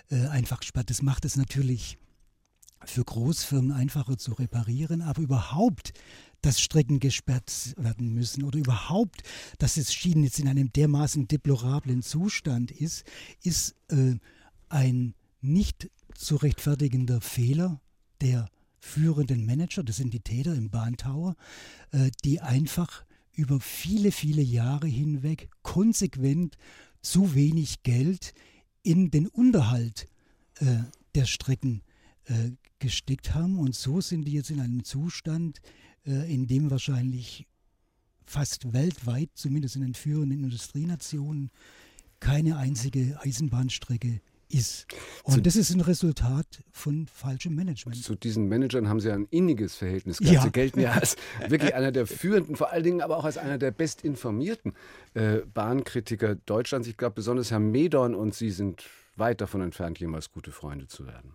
[0.09, 0.89] äh, einfach sperrt.
[0.89, 1.97] Das macht es natürlich
[2.85, 5.93] für Großfirmen einfacher zu reparieren, aber überhaupt
[6.41, 9.23] dass Strecken gesperrt werden müssen oder überhaupt,
[9.57, 13.03] dass es Schienen jetzt in einem dermaßen deplorablen Zustand ist,
[13.43, 14.15] ist äh,
[14.69, 17.81] ein nicht zu rechtfertigender Fehler
[18.21, 21.35] der führenden Manager, das sind die Täter im Bahntower,
[21.91, 26.57] äh, die einfach über viele, viele Jahre hinweg konsequent
[27.01, 28.33] zu wenig Geld
[28.83, 30.07] in den Unterhalt
[30.59, 30.77] äh,
[31.13, 31.81] der Strecken
[32.27, 33.59] äh, gesteckt haben.
[33.59, 35.59] Und so sind die jetzt in einem Zustand,
[36.05, 37.47] äh, in dem wahrscheinlich
[38.25, 41.49] fast weltweit, zumindest in den führenden Industrienationen,
[42.19, 44.87] keine einzige Eisenbahnstrecke ist.
[45.23, 48.01] Und zu, das ist ein Resultat von falschem Management.
[48.01, 50.35] Zu diesen Managern haben Sie ein inniges Verhältnis gehabt.
[50.35, 50.41] Ja.
[50.43, 51.15] Sie gelten ja als
[51.47, 54.73] wirklich einer der führenden, vor allen Dingen aber auch als einer der bestinformierten
[55.13, 56.87] äh, Bahnkritiker Deutschlands.
[56.87, 58.83] Ich glaube, besonders Herr Medorn und Sie sind
[59.15, 61.33] weit davon entfernt, jemals gute Freunde zu werden.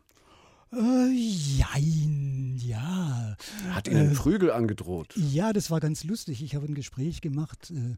[0.72, 3.36] Äh, jein, ja.
[3.70, 5.14] Hat Ihnen äh, Prügel angedroht?
[5.16, 6.42] Ja, das war ganz lustig.
[6.42, 7.96] Ich habe ein Gespräch gemacht äh,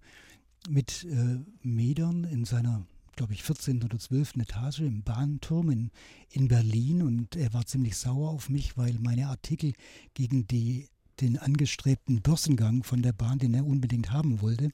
[0.68, 2.84] mit äh, Medern in seiner,
[3.16, 3.82] glaube ich, 14.
[3.84, 4.36] oder 12.
[4.38, 5.90] Etage im Bahnturm in,
[6.30, 9.72] in Berlin und er war ziemlich sauer auf mich, weil meine Artikel
[10.14, 10.88] gegen die,
[11.20, 14.70] den angestrebten Börsengang von der Bahn, den er unbedingt haben wollte,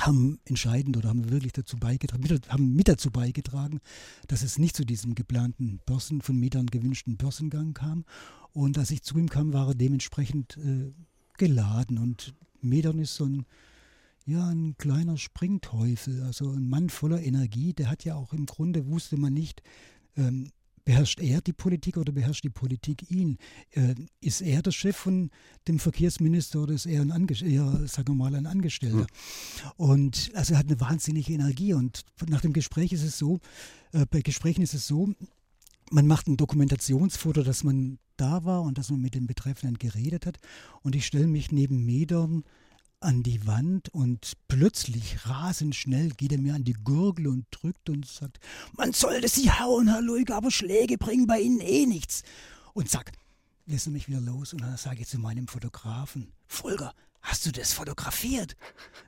[0.00, 3.80] haben entscheidend oder haben wirklich dazu beigetragen, mit, haben mit dazu beigetragen,
[4.28, 8.04] dass es nicht zu diesem geplanten Börsen, von Metern gewünschten Börsengang kam.
[8.52, 10.92] Und als ich zu ihm kam, war er dementsprechend äh,
[11.38, 11.98] geladen.
[11.98, 13.46] Und Metern ist so ein,
[14.26, 17.72] ja, ein kleiner Springteufel, also ein Mann voller Energie.
[17.72, 19.62] Der hat ja auch im Grunde, wusste man nicht,
[20.16, 20.50] ähm,
[20.86, 23.36] beherrscht er die Politik oder beherrscht die Politik ihn?
[23.72, 25.30] Äh, ist er der Chef von
[25.68, 28.96] dem Verkehrsminister oder ist er ein, Ange eher, sagen wir mal, ein Angestellter?
[28.96, 29.06] Mhm.
[29.76, 33.40] Und also er hat eine wahnsinnige Energie und nach dem Gespräch ist es so,
[33.92, 35.12] äh, bei Gesprächen ist es so,
[35.90, 40.24] man macht ein Dokumentationsfoto, dass man da war und dass man mit dem Betreffenden geredet
[40.24, 40.38] hat.
[40.82, 42.44] Und ich stelle mich neben Medern
[43.00, 47.90] an die Wand und plötzlich rasend schnell geht er mir an die Gurgel und drückt
[47.90, 48.38] und sagt,
[48.76, 52.22] man sollte sie hauen, Herr Luig, aber Schläge bringen bei Ihnen eh nichts.
[52.74, 53.12] Und sag,
[53.66, 57.72] lassen mich wieder los und dann sage ich zu meinem Fotografen, Volker, hast du das
[57.72, 58.56] fotografiert?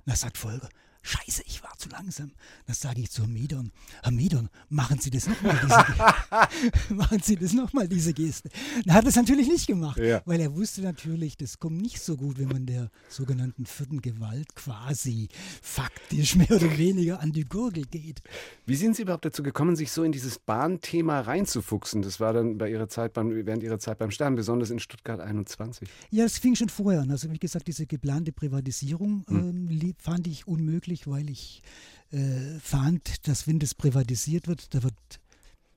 [0.04, 0.68] Dann sagt Volker,
[1.08, 2.32] Scheiße, ich war zu langsam.
[2.66, 3.72] Das sage ich zur Miedern.
[4.02, 8.50] Herr Miedern, machen Sie das nochmal, diese, machen Sie das noch mal, diese Geste.
[8.84, 10.20] Er hat es natürlich nicht gemacht, ja.
[10.26, 14.54] weil er wusste natürlich, das kommt nicht so gut, wenn man der sogenannten vierten Gewalt
[14.54, 15.28] quasi
[15.62, 18.20] faktisch mehr oder weniger an die Gurgel geht.
[18.66, 22.02] Wie sind Sie überhaupt dazu gekommen, sich so in dieses Bahnthema reinzufuchsen?
[22.02, 25.20] Das war dann bei Ihrer Zeit beim, während Ihrer Zeit beim Stern, besonders in Stuttgart
[25.20, 25.88] 21.
[26.10, 27.10] Ja, es fing schon vorher an.
[27.10, 29.70] Also wie gesagt, diese geplante Privatisierung hm.
[29.70, 31.62] ähm, fand ich unmöglich natürlich, weil ich
[32.10, 34.94] äh, fand, dass wenn das privatisiert wird, da wird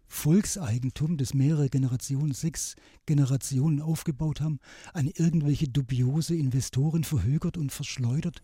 [0.08, 4.60] Volkseigentum, das mehrere Generationen, sechs Generationen aufgebaut haben,
[4.94, 8.42] an irgendwelche dubiose Investoren verhögert und verschleudert.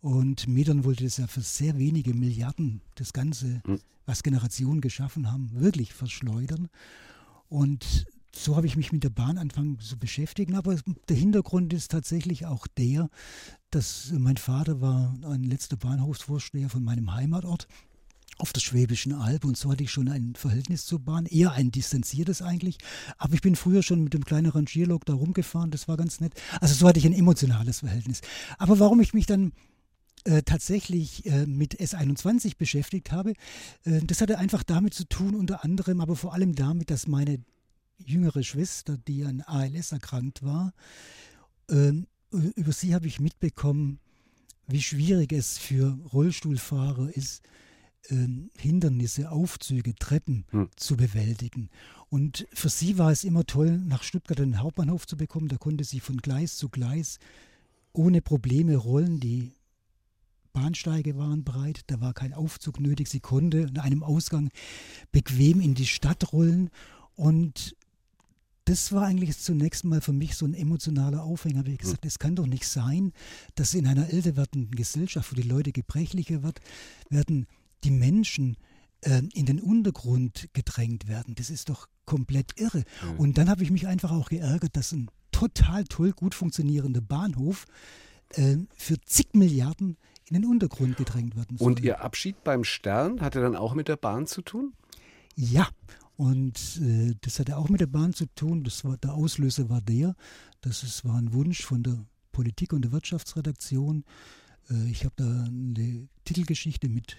[0.00, 3.80] Und Medern wollte das ja für sehr wenige Milliarden, das Ganze, hm.
[4.06, 6.68] was Generationen geschaffen haben, wirklich verschleudern.
[7.48, 10.56] Und so habe ich mich mit der Bahn angefangen zu beschäftigen.
[10.56, 10.76] Aber
[11.08, 13.08] der Hintergrund ist tatsächlich auch der,
[13.70, 17.68] dass mein Vater war ein letzter Bahnhofsvorsteher von meinem Heimatort
[18.38, 21.70] auf der Schwäbischen Alb und so hatte ich schon ein Verhältnis zur Bahn, eher ein
[21.70, 22.78] distanziertes eigentlich.
[23.16, 26.34] Aber ich bin früher schon mit dem kleinen Rangierlok da rumgefahren, das war ganz nett.
[26.60, 28.22] Also so hatte ich ein emotionales Verhältnis.
[28.58, 29.52] Aber warum ich mich dann
[30.24, 33.34] äh, tatsächlich äh, mit S21 beschäftigt habe,
[33.84, 37.38] äh, das hatte einfach damit zu tun, unter anderem, aber vor allem damit, dass meine
[37.98, 40.72] jüngere Schwester, die an ALS erkrankt war,
[41.70, 44.00] ähm, über sie habe ich mitbekommen,
[44.66, 47.42] wie schwierig es für Rollstuhlfahrer ist,
[48.08, 50.68] ähm, Hindernisse, Aufzüge, Treppen hm.
[50.76, 51.70] zu bewältigen.
[52.08, 55.48] Und für sie war es immer toll, nach Stuttgart einen Hauptbahnhof zu bekommen.
[55.48, 57.18] Da konnte sie von Gleis zu Gleis
[57.92, 59.20] ohne Probleme rollen.
[59.20, 59.52] Die
[60.52, 63.08] Bahnsteige waren breit, da war kein Aufzug nötig.
[63.08, 64.50] Sie konnte an einem Ausgang
[65.12, 66.70] bequem in die Stadt rollen.
[67.16, 67.76] Und
[68.64, 71.66] das war eigentlich zunächst mal für mich so ein emotionaler Aufhänger.
[71.66, 71.78] Wie hm.
[71.78, 73.12] gesagt, es kann doch nicht sein,
[73.54, 76.60] dass in einer älter werdenden Gesellschaft, wo die Leute gebrechlicher wird,
[77.10, 77.46] werden
[77.84, 78.56] die Menschen
[79.02, 81.34] äh, in den Untergrund gedrängt werden.
[81.34, 82.84] Das ist doch komplett irre.
[83.02, 83.18] Mhm.
[83.18, 87.66] Und dann habe ich mich einfach auch geärgert, dass ein total toll gut funktionierender Bahnhof
[88.30, 89.96] äh, für zig Milliarden
[90.26, 91.66] in den Untergrund gedrängt werden soll.
[91.66, 94.72] Und Ihr Abschied beim Stern hatte dann auch mit der Bahn zu tun?
[95.34, 95.68] Ja,
[96.16, 98.62] und äh, das hatte auch mit der Bahn zu tun.
[98.62, 100.14] Das war, der Auslöser war der,
[100.60, 104.04] dass es war ein Wunsch von der Politik- und der Wirtschaftsredaktion.
[104.70, 107.16] Äh, ich habe da eine Titelgeschichte mit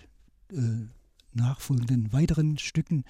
[0.52, 0.88] äh,
[1.34, 3.04] nachfolgenden weiteren Stücken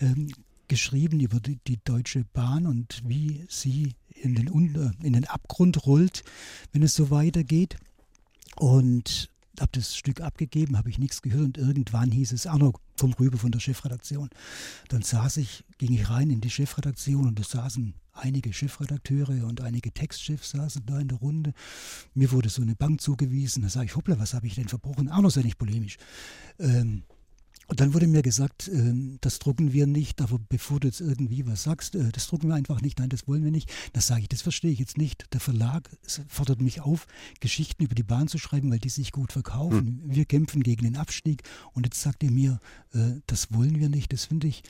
[0.00, 0.32] ähm,
[0.68, 4.48] geschrieben über die, die, Deutsche Bahn und wie sie in den,
[5.02, 6.22] in den Abgrund rollt,
[6.72, 7.76] wenn es so weitergeht.
[8.56, 13.12] Und habe das Stück abgegeben, habe ich nichts gehört und irgendwann hieß es, Arno, komm
[13.14, 14.30] rüber von der Chefredaktion.
[14.88, 19.60] Dann saß ich, ging ich rein in die Chefredaktion und da saßen einige Chefredakteure und
[19.60, 21.52] einige Textchefs saßen da in der Runde.
[22.14, 23.62] Mir wurde so eine Bank zugewiesen.
[23.62, 25.08] Da sage ich, hoppla, was habe ich denn verbrochen?
[25.08, 25.96] Arno sei nicht polemisch.
[26.58, 27.04] Ähm,
[27.66, 31.46] und dann wurde mir gesagt, äh, das drucken wir nicht, aber bevor du jetzt irgendwie
[31.46, 33.72] was sagst, äh, das drucken wir einfach nicht, nein, das wollen wir nicht.
[33.92, 35.32] Das sage ich, das verstehe ich jetzt nicht.
[35.32, 35.90] Der Verlag
[36.28, 37.06] fordert mich auf,
[37.40, 40.02] Geschichten über die Bahn zu schreiben, weil die sich gut verkaufen.
[40.02, 40.14] Hm.
[40.14, 42.60] Wir kämpfen gegen den Abstieg und jetzt sagt ihr mir,
[42.92, 44.12] äh, das wollen wir nicht.
[44.12, 44.62] Das finde ich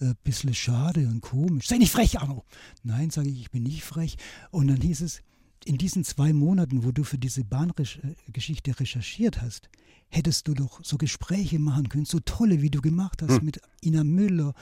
[0.00, 1.68] ein äh, bisschen schade und komisch.
[1.68, 2.44] Sei nicht frech, Arno.
[2.82, 4.16] Nein, sage ich, ich bin nicht frech.
[4.50, 5.22] Und dann hieß es,
[5.64, 9.70] in diesen zwei Monaten, wo du für diese Bahngeschichte recherchiert hast,
[10.14, 13.44] hättest du doch so Gespräche machen können, so tolle, wie du gemacht hast, hm.
[13.44, 14.54] mit Ina Müller,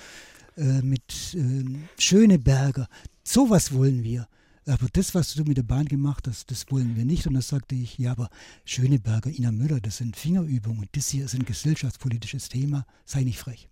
[0.56, 1.64] äh, mit äh,
[1.98, 2.88] Schöneberger.
[3.24, 4.28] Sowas wollen wir.
[4.66, 7.26] Aber das, was du mit der Bahn gemacht hast, das wollen wir nicht.
[7.26, 8.30] Und da sagte ich, ja, aber
[8.64, 10.88] Schöneberger, Ina Müller, das sind Fingerübungen.
[10.92, 12.86] Das hier ist ein gesellschaftspolitisches Thema.
[13.04, 13.68] Sei nicht frech.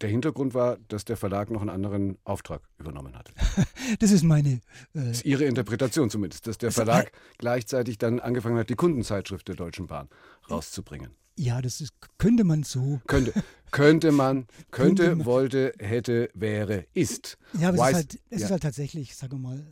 [0.00, 3.32] Der Hintergrund war, dass der Verlag noch einen anderen Auftrag übernommen hat.
[4.00, 4.50] das ist meine.
[4.50, 4.60] Äh,
[4.92, 9.54] das ist Ihre Interpretation zumindest, dass der Verlag gleichzeitig dann angefangen hat, die Kundenzeitschrift der
[9.56, 10.08] Deutschen Bahn
[10.50, 11.10] rauszubringen.
[11.36, 13.00] Ja, das ist, könnte man so.
[13.06, 13.32] Könnte,
[13.70, 15.26] könnte man, könnte, könnte man.
[15.26, 17.38] wollte, hätte, wäre, ist.
[17.58, 18.46] Ja, aber es, ist halt, es ja.
[18.46, 19.64] ist halt tatsächlich, sage mal,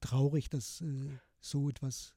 [0.00, 1.10] traurig, dass äh,
[1.40, 2.14] so etwas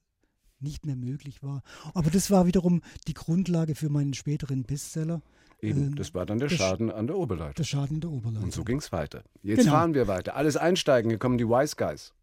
[0.60, 1.62] nicht mehr möglich war.
[1.93, 5.22] Aber das war wiederum die Grundlage für meinen späteren Bestseller.
[5.64, 7.55] Eben, ähm, das war dann der Schaden an der Oberleitung.
[7.55, 8.43] Der Schaden an der Oberleitung.
[8.43, 9.24] Und so ging es weiter.
[9.41, 9.72] Jetzt genau.
[9.72, 10.36] fahren wir weiter.
[10.36, 12.14] Alles einsteigen, hier kommen die Wise Guys.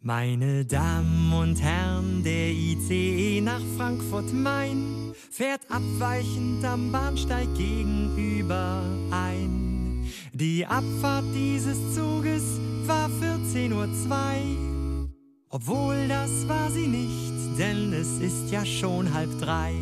[0.00, 8.82] Meine Damen und Herren, der ICE nach Frankfurt Main fährt abweichend am Bahnsteig gegenüber
[9.12, 10.10] ein.
[10.32, 12.42] Die Abfahrt dieses Zuges
[12.86, 15.08] war 14.02 Uhr.
[15.50, 19.72] Obwohl das war sie nicht, denn es ist ja schon halb drei.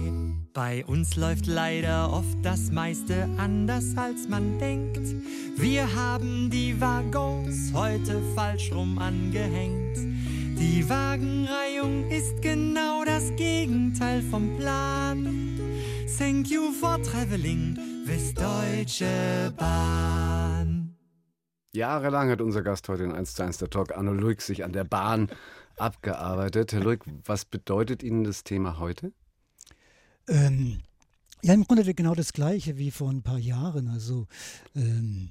[0.53, 5.01] Bei uns läuft leider oft das meiste anders als man denkt.
[5.57, 9.97] Wir haben die Waggons heute falsch rum angehängt.
[10.59, 15.59] Die Wagenreihung ist genau das Gegenteil vom Plan.
[16.19, 20.97] Thank you for traveling with Deutsche Bahn.
[21.73, 24.73] Jahrelang hat unser Gast heute in 1 zu 1 der Talk, Arno Luig, sich an
[24.73, 25.31] der Bahn
[25.77, 26.73] abgearbeitet.
[26.73, 29.13] Herr Luig, was bedeutet Ihnen das Thema heute?
[30.31, 30.79] Ähm,
[31.43, 33.89] ja, im Grunde genau das Gleiche wie vor ein paar Jahren.
[33.89, 34.27] Also,
[34.77, 35.31] ähm,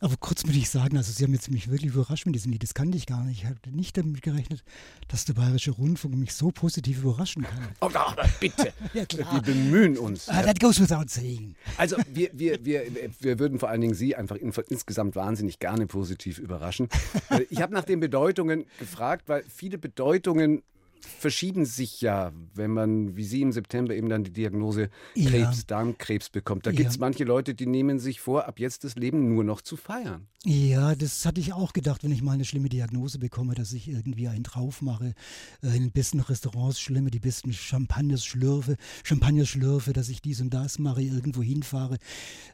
[0.00, 2.62] aber kurz muss ich sagen, also Sie haben jetzt mich wirklich überrascht mit diesem Lied.
[2.62, 3.42] Das kannte ich gar nicht.
[3.42, 4.64] Ich hatte nicht damit gerechnet,
[5.08, 7.68] dass der Bayerische Rundfunk mich so positiv überraschen kann.
[7.80, 8.72] Oh, aber bitte.
[8.94, 9.32] ja, klar.
[9.34, 10.28] Wir bemühen uns.
[10.28, 11.54] Uh, that goes without saying.
[11.76, 12.82] Also wir, wir, wir,
[13.20, 16.88] wir würden vor allen Dingen Sie einfach insgesamt wahnsinnig gerne positiv überraschen.
[17.30, 20.62] Äh, ich habe nach den Bedeutungen gefragt, weil viele Bedeutungen
[21.04, 25.64] verschieben sich ja, wenn man, wie Sie im September eben dann die Diagnose Krebs, ja.
[25.66, 26.66] Darmkrebs bekommt.
[26.66, 26.76] Da ja.
[26.76, 29.76] gibt es manche Leute, die nehmen sich vor, ab jetzt das Leben nur noch zu
[29.76, 30.26] feiern.
[30.44, 33.88] Ja, das hatte ich auch gedacht, wenn ich mal eine schlimme Diagnose bekomme, dass ich
[33.88, 35.14] irgendwie einen drauf mache,
[35.62, 40.40] äh, in den besten Restaurants schlimme, die besten Champagners schlürfe, Champagner schlürfe, dass ich dies
[40.40, 41.96] und das mache, irgendwo hinfahre,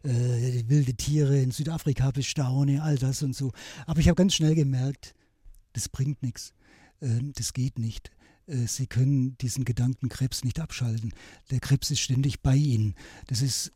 [0.05, 3.53] äh, wilde Tiere in Südafrika bestaune, all das und so.
[3.87, 5.15] Aber ich habe ganz schnell gemerkt,
[5.73, 6.53] das bringt nichts.
[7.01, 8.11] Äh, das geht nicht.
[8.51, 11.13] Äh, sie können diesen Gedanken Krebs nicht abschalten.
[11.51, 12.95] Der Krebs ist ständig bei Ihnen.
[13.29, 13.73] Das ist,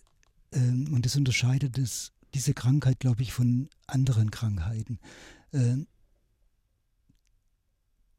[0.52, 4.98] ähm, und das unterscheidet das, diese Krankheit, glaube ich, von anderen Krankheiten.
[5.52, 5.86] Ähm,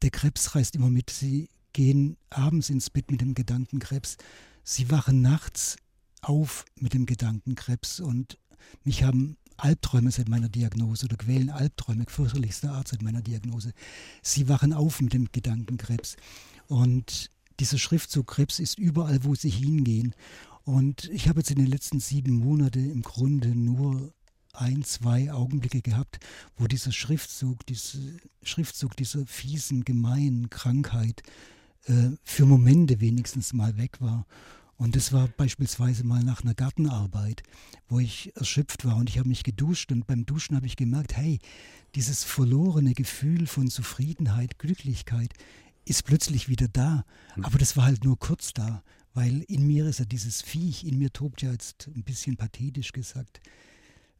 [0.02, 1.10] der Krebs reist immer mit.
[1.10, 4.16] Sie gehen abends ins Bett mit dem Gedanken Krebs.
[4.64, 5.76] Sie wachen nachts
[6.22, 8.38] auf mit dem Gedanken Krebs und
[8.82, 13.72] mich haben Albträume seit meiner Diagnose oder quälen Albträume fürchterlichster Art seit meiner Diagnose.
[14.22, 16.16] Sie wachen auf mit dem Gedanken Krebs.
[16.68, 17.30] Und
[17.60, 20.14] dieser Schriftzug Krebs ist überall, wo sie hingehen.
[20.64, 24.12] Und ich habe jetzt in den letzten sieben Monaten im Grunde nur
[24.52, 26.18] ein, zwei Augenblicke gehabt,
[26.56, 27.98] wo dieser Schriftzug, dieser
[28.42, 31.22] Schriftzug dieser fiesen, gemeinen Krankheit
[31.84, 34.26] äh, für Momente wenigstens mal weg war.
[34.78, 37.42] Und das war beispielsweise mal nach einer Gartenarbeit,
[37.88, 41.16] wo ich erschöpft war und ich habe mich geduscht und beim Duschen habe ich gemerkt,
[41.16, 41.38] hey,
[41.94, 45.32] dieses verlorene Gefühl von Zufriedenheit, Glücklichkeit
[45.86, 47.04] ist plötzlich wieder da.
[47.34, 47.44] Hm.
[47.44, 48.82] Aber das war halt nur kurz da,
[49.14, 52.92] weil in mir ist ja dieses Viech, in mir tobt ja jetzt ein bisschen pathetisch
[52.92, 53.40] gesagt,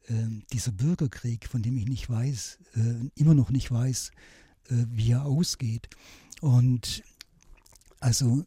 [0.08, 0.14] äh,
[0.52, 4.10] dieser Bürgerkrieg, von dem ich nicht weiß, äh, immer noch nicht weiß,
[4.70, 5.90] äh, wie er ausgeht.
[6.40, 7.02] Und
[8.00, 8.46] also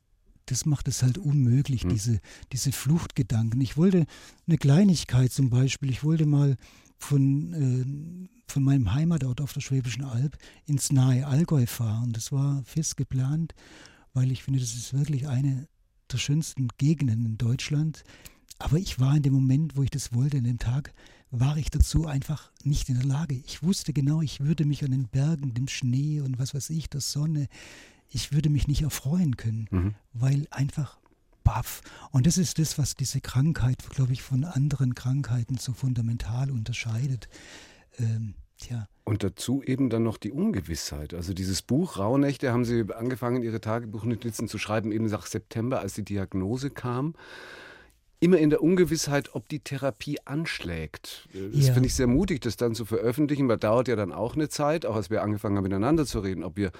[0.52, 1.89] das macht es halt unmöglich, mhm.
[1.89, 2.20] diese,
[2.52, 3.62] diese Fluchtgedanken.
[3.62, 4.06] Ich wollte
[4.47, 6.58] eine Kleinigkeit zum Beispiel, ich wollte mal
[6.97, 12.14] von, äh, von meinem Heimatort auf der Schwäbischen Alb ins nahe Allgäu fahren.
[12.14, 13.54] Das war fest geplant,
[14.14, 15.68] weil ich finde, das ist wirklich eine
[16.12, 18.04] der schönsten Gegenden in Deutschland.
[18.58, 20.93] Aber ich war in dem Moment, wo ich das wollte, in dem Tag,
[21.32, 23.36] war ich dazu einfach nicht in der Lage.
[23.36, 26.89] Ich wusste genau, ich würde mich an den Bergen, dem Schnee und was weiß ich,
[26.89, 27.47] der Sonne,
[28.10, 29.95] ich würde mich nicht erfreuen können, mhm.
[30.14, 30.97] weil einfach
[31.43, 31.82] baff.
[32.12, 37.30] Und das ist das, was diese Krankheit, glaube ich, von anderen Krankheiten so fundamental unterscheidet.
[37.97, 38.88] Ähm, tja.
[39.03, 41.14] Und dazu eben dann noch die Ungewissheit.
[41.14, 45.93] Also dieses Buch Rauhnächte haben Sie angefangen, Ihre Tagebuchnotizen zu schreiben, eben nach September, als
[45.93, 47.16] die Diagnose kam
[48.22, 51.30] immer in der Ungewissheit, ob die Therapie anschlägt.
[51.34, 51.74] Das ja.
[51.74, 54.86] finde ich sehr mutig, das dann zu veröffentlichen, weil dauert ja dann auch eine Zeit,
[54.86, 56.72] auch als wir angefangen haben, miteinander zu reden, ob wir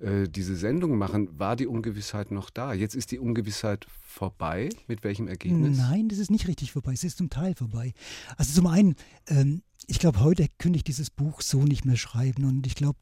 [0.00, 2.72] äh, diese Sendung machen, war die Ungewissheit noch da.
[2.72, 4.70] Jetzt ist die Ungewissheit vorbei.
[4.88, 5.76] Mit welchem Ergebnis?
[5.76, 6.94] Nein, das ist nicht richtig vorbei.
[6.94, 7.92] Es ist zum Teil vorbei.
[8.38, 8.94] Also zum einen,
[9.28, 12.46] ähm, ich glaube, heute könnte ich dieses Buch so nicht mehr schreiben.
[12.46, 12.98] Und ich glaube,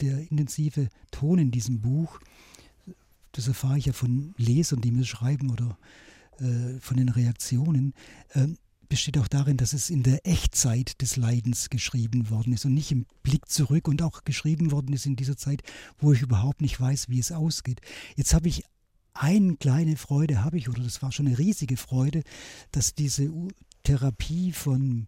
[0.00, 2.18] der intensive Ton in diesem Buch,
[3.30, 5.78] das erfahre ich ja von Lesern, die mir schreiben oder
[6.40, 7.94] äh, von den Reaktionen,
[8.30, 8.48] äh,
[8.88, 12.92] besteht auch darin, dass es in der Echtzeit des Leidens geschrieben worden ist und nicht
[12.92, 15.62] im Blick zurück und auch geschrieben worden ist in dieser Zeit,
[15.98, 17.80] wo ich überhaupt nicht weiß, wie es ausgeht.
[18.14, 18.64] Jetzt habe ich
[19.12, 22.22] eine kleine Freude, habe ich, oder das war schon eine riesige Freude,
[22.70, 23.30] dass diese
[23.82, 25.06] Therapie von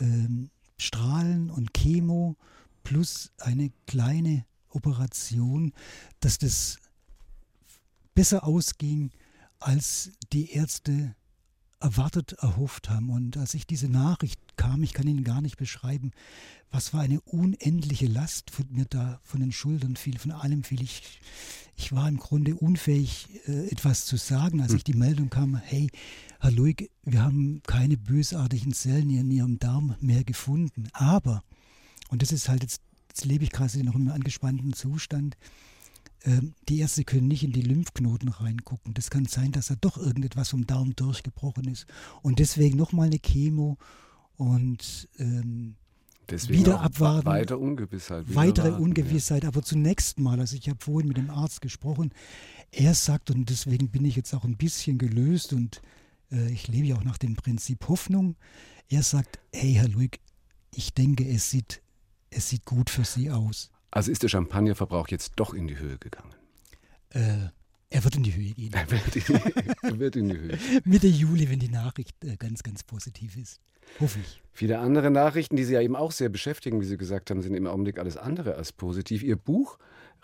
[0.00, 2.36] ähm, Strahlen und Chemo
[2.82, 5.72] plus eine kleine Operation,
[6.20, 6.78] dass das
[8.14, 9.10] besser ausging,
[9.60, 11.14] als die Ärzte
[11.80, 13.10] erwartet, erhofft haben.
[13.10, 16.10] Und als ich diese Nachricht kam, ich kann Ihnen gar nicht beschreiben,
[16.70, 20.82] was war eine unendliche Last von mir da von den Schultern fiel, von allem fiel.
[20.82, 21.20] Ich,
[21.76, 24.76] ich war im Grunde unfähig, äh, etwas zu sagen, als hm.
[24.78, 25.88] ich die Meldung kam, hey,
[26.40, 30.88] Herr Luig, wir haben keine bösartigen Zellen in Ihrem Darm mehr gefunden.
[30.92, 31.42] Aber,
[32.10, 35.36] und das ist halt jetzt, jetzt lebe ich gerade noch im angespannten Zustand,
[36.68, 38.92] die Ärzte können nicht in die Lymphknoten reingucken.
[38.94, 41.86] Das kann sein, dass da doch irgendetwas vom Darm durchgebrochen ist.
[42.22, 43.78] Und deswegen nochmal eine Chemo
[44.36, 45.76] und ähm,
[46.30, 47.26] Deswegen wieder abwarten.
[47.26, 48.24] Weitere Ungewissheit.
[48.34, 49.44] Weitere warten, Ungewissheit.
[49.44, 49.48] Ja.
[49.48, 52.12] Aber zunächst mal, also ich habe vorhin mit dem Arzt gesprochen,
[52.70, 55.80] er sagt, und deswegen bin ich jetzt auch ein bisschen gelöst und
[56.30, 58.36] äh, ich lebe ja auch nach dem Prinzip Hoffnung.
[58.88, 60.20] Er sagt, hey Herr Luig,
[60.74, 61.80] ich denke, es sieht,
[62.30, 63.70] es sieht gut für Sie aus.
[63.90, 66.34] Also ist der Champagnerverbrauch jetzt doch in die Höhe gegangen?
[67.10, 67.48] Äh,
[67.90, 68.72] er wird in die Höhe gehen.
[68.74, 69.34] Er wird, in,
[69.82, 70.58] er wird in die Höhe.
[70.84, 73.60] Mitte Juli, wenn die Nachricht äh, ganz, ganz positiv ist.
[73.98, 74.42] Hoffe ich.
[74.52, 77.54] Viele andere Nachrichten, die Sie ja eben auch sehr beschäftigen, wie Sie gesagt haben, sind
[77.54, 79.22] im Augenblick alles andere als positiv.
[79.22, 79.78] Ihr Buch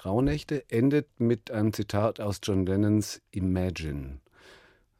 [0.04, 4.18] Rauhnächte endet mit einem Zitat aus John Lennons Imagine.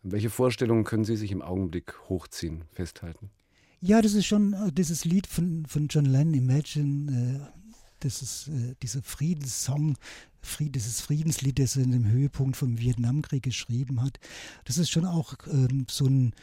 [0.03, 3.31] Welche Vorstellungen können Sie sich im Augenblick hochziehen, festhalten?
[3.81, 7.53] Ja, das ist schon äh, dieses Lied von, von John Lennon, Imagine.
[8.05, 9.97] Das ist äh, dieser Friedenssong,
[10.43, 14.21] Fried, dieses Friedenslied, das er in dem Höhepunkt vom Vietnamkrieg geschrieben hat.
[14.67, 16.35] Das ist schon auch ähm, so ein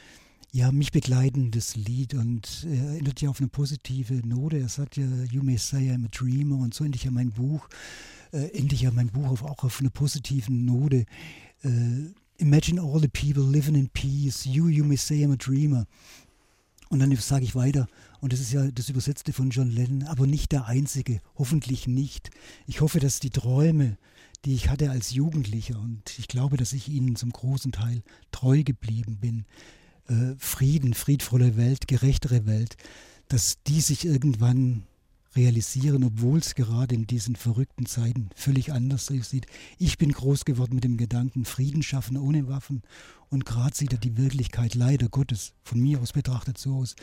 [0.52, 4.58] ja, mich begleitendes Lied und er erinnert ja auf eine positive Note.
[4.58, 7.70] Er sagt ja, You may say I'm a dreamer und so endlich ja mein Buch,
[8.34, 11.06] äh, endlich ja mein Buch auch auf eine positive Note.
[11.64, 14.46] Äh, Imagine all the people living in peace.
[14.46, 15.86] You, you may say I'm a dreamer.
[16.90, 17.88] Und dann sage ich weiter,
[18.22, 22.30] und das ist ja das Übersetzte von John Lennon, aber nicht der einzige, hoffentlich nicht.
[22.68, 23.98] Ich hoffe, dass die Träume,
[24.46, 28.64] die ich hatte als Jugendlicher, und ich glaube, dass ich ihnen zum großen Teil treu
[28.64, 29.46] geblieben bin,
[30.08, 32.78] äh, Frieden, friedvolle Welt, gerechtere Welt,
[33.28, 34.84] dass die sich irgendwann
[35.36, 39.46] realisieren, obwohl es gerade in diesen verrückten Zeiten völlig anders aussieht.
[39.78, 42.82] Ich bin groß geworden mit dem Gedanken, Frieden schaffen ohne Waffen.
[43.30, 46.96] Und gerade sieht er die Wirklichkeit leider Gottes von mir aus betrachtet so aus.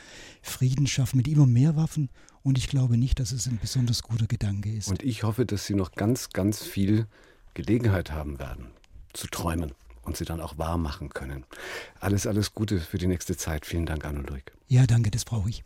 [0.43, 2.11] Frieden schaffen mit immer mehr Waffen.
[2.43, 4.89] Und ich glaube nicht, dass es ein besonders guter Gedanke ist.
[4.89, 7.07] Und ich hoffe, dass Sie noch ganz, ganz viel
[7.55, 8.67] Gelegenheit haben werden,
[9.15, 9.73] zu träumen
[10.09, 11.45] und sie dann auch wahr machen können.
[12.01, 13.67] Alles, alles Gute für die nächste Zeit.
[13.67, 14.53] Vielen Dank, Anno Luig.
[14.67, 15.65] Ja, danke, das brauche ich.